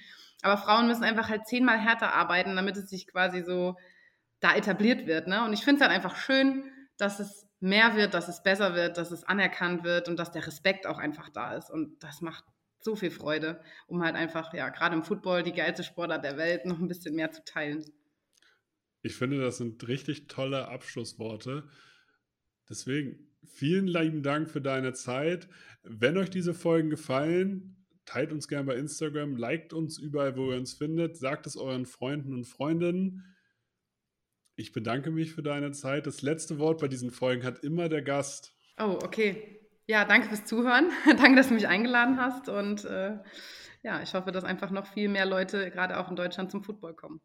Aber 0.41 0.57
Frauen 0.57 0.87
müssen 0.87 1.03
einfach 1.03 1.29
halt 1.29 1.45
zehnmal 1.45 1.77
härter 1.77 2.13
arbeiten, 2.13 2.55
damit 2.55 2.77
es 2.77 2.89
sich 2.89 3.05
quasi 3.05 3.43
so 3.43 3.77
da 4.39 4.55
etabliert 4.55 5.05
wird. 5.05 5.27
Ne? 5.27 5.45
Und 5.45 5.53
ich 5.53 5.63
finde 5.63 5.81
es 5.83 5.87
halt 5.87 5.95
einfach 5.95 6.15
schön, 6.15 6.63
dass 6.97 7.19
es 7.19 7.47
mehr 7.61 7.95
wird, 7.95 8.13
dass 8.13 8.27
es 8.27 8.43
besser 8.43 8.75
wird, 8.75 8.97
dass 8.97 9.11
es 9.11 9.23
anerkannt 9.23 9.83
wird 9.83 10.09
und 10.09 10.17
dass 10.17 10.31
der 10.31 10.45
Respekt 10.45 10.85
auch 10.85 10.97
einfach 10.97 11.29
da 11.29 11.55
ist. 11.55 11.69
Und 11.69 12.03
das 12.03 12.21
macht 12.21 12.43
so 12.79 12.95
viel 12.95 13.11
Freude, 13.11 13.61
um 13.87 14.03
halt 14.03 14.15
einfach, 14.15 14.53
ja, 14.53 14.69
gerade 14.69 14.95
im 14.95 15.03
Football, 15.03 15.43
die 15.43 15.53
geilste 15.53 15.83
Sportart 15.83 16.23
der 16.25 16.37
Welt, 16.37 16.65
noch 16.65 16.79
ein 16.79 16.87
bisschen 16.87 17.15
mehr 17.15 17.31
zu 17.31 17.43
teilen. 17.45 17.85
Ich 19.03 19.15
finde, 19.15 19.39
das 19.39 19.57
sind 19.57 19.87
richtig 19.87 20.27
tolle 20.27 20.67
Abschlussworte. 20.67 21.69
Deswegen 22.69 23.27
vielen 23.45 23.87
lieben 23.87 24.23
Dank 24.23 24.49
für 24.49 24.61
deine 24.61 24.93
Zeit. 24.93 25.47
Wenn 25.83 26.17
euch 26.17 26.29
diese 26.29 26.53
Folgen 26.53 26.89
gefallen, 26.89 27.85
teilt 28.05 28.31
uns 28.31 28.47
gerne 28.47 28.65
bei 28.65 28.75
Instagram, 28.75 29.35
liked 29.35 29.73
uns 29.73 29.99
überall, 29.99 30.35
wo 30.35 30.51
ihr 30.51 30.57
uns 30.57 30.73
findet, 30.73 31.17
sagt 31.17 31.45
es 31.45 31.57
euren 31.57 31.85
Freunden 31.85 32.33
und 32.33 32.45
Freundinnen. 32.45 33.23
Ich 34.55 34.73
bedanke 34.73 35.11
mich 35.11 35.33
für 35.33 35.43
deine 35.43 35.71
Zeit. 35.71 36.07
Das 36.07 36.21
letzte 36.21 36.59
Wort 36.59 36.79
bei 36.79 36.87
diesen 36.87 37.11
Folgen 37.11 37.43
hat 37.43 37.59
immer 37.63 37.89
der 37.89 38.01
Gast. 38.01 38.53
Oh, 38.79 38.99
okay. 39.03 39.59
Ja, 39.87 40.05
danke 40.05 40.27
fürs 40.27 40.45
Zuhören. 40.45 40.89
danke, 41.05 41.35
dass 41.35 41.47
du 41.47 41.53
mich 41.53 41.67
eingeladen 41.67 42.17
hast. 42.17 42.49
Und 42.49 42.85
äh, 42.85 43.17
ja, 43.83 44.01
ich 44.01 44.13
hoffe, 44.13 44.31
dass 44.31 44.43
einfach 44.43 44.71
noch 44.71 44.87
viel 44.87 45.09
mehr 45.09 45.25
Leute, 45.25 45.71
gerade 45.71 45.99
auch 45.99 46.09
in 46.09 46.15
Deutschland, 46.15 46.51
zum 46.51 46.63
Football 46.63 46.93
kommen. 46.93 47.21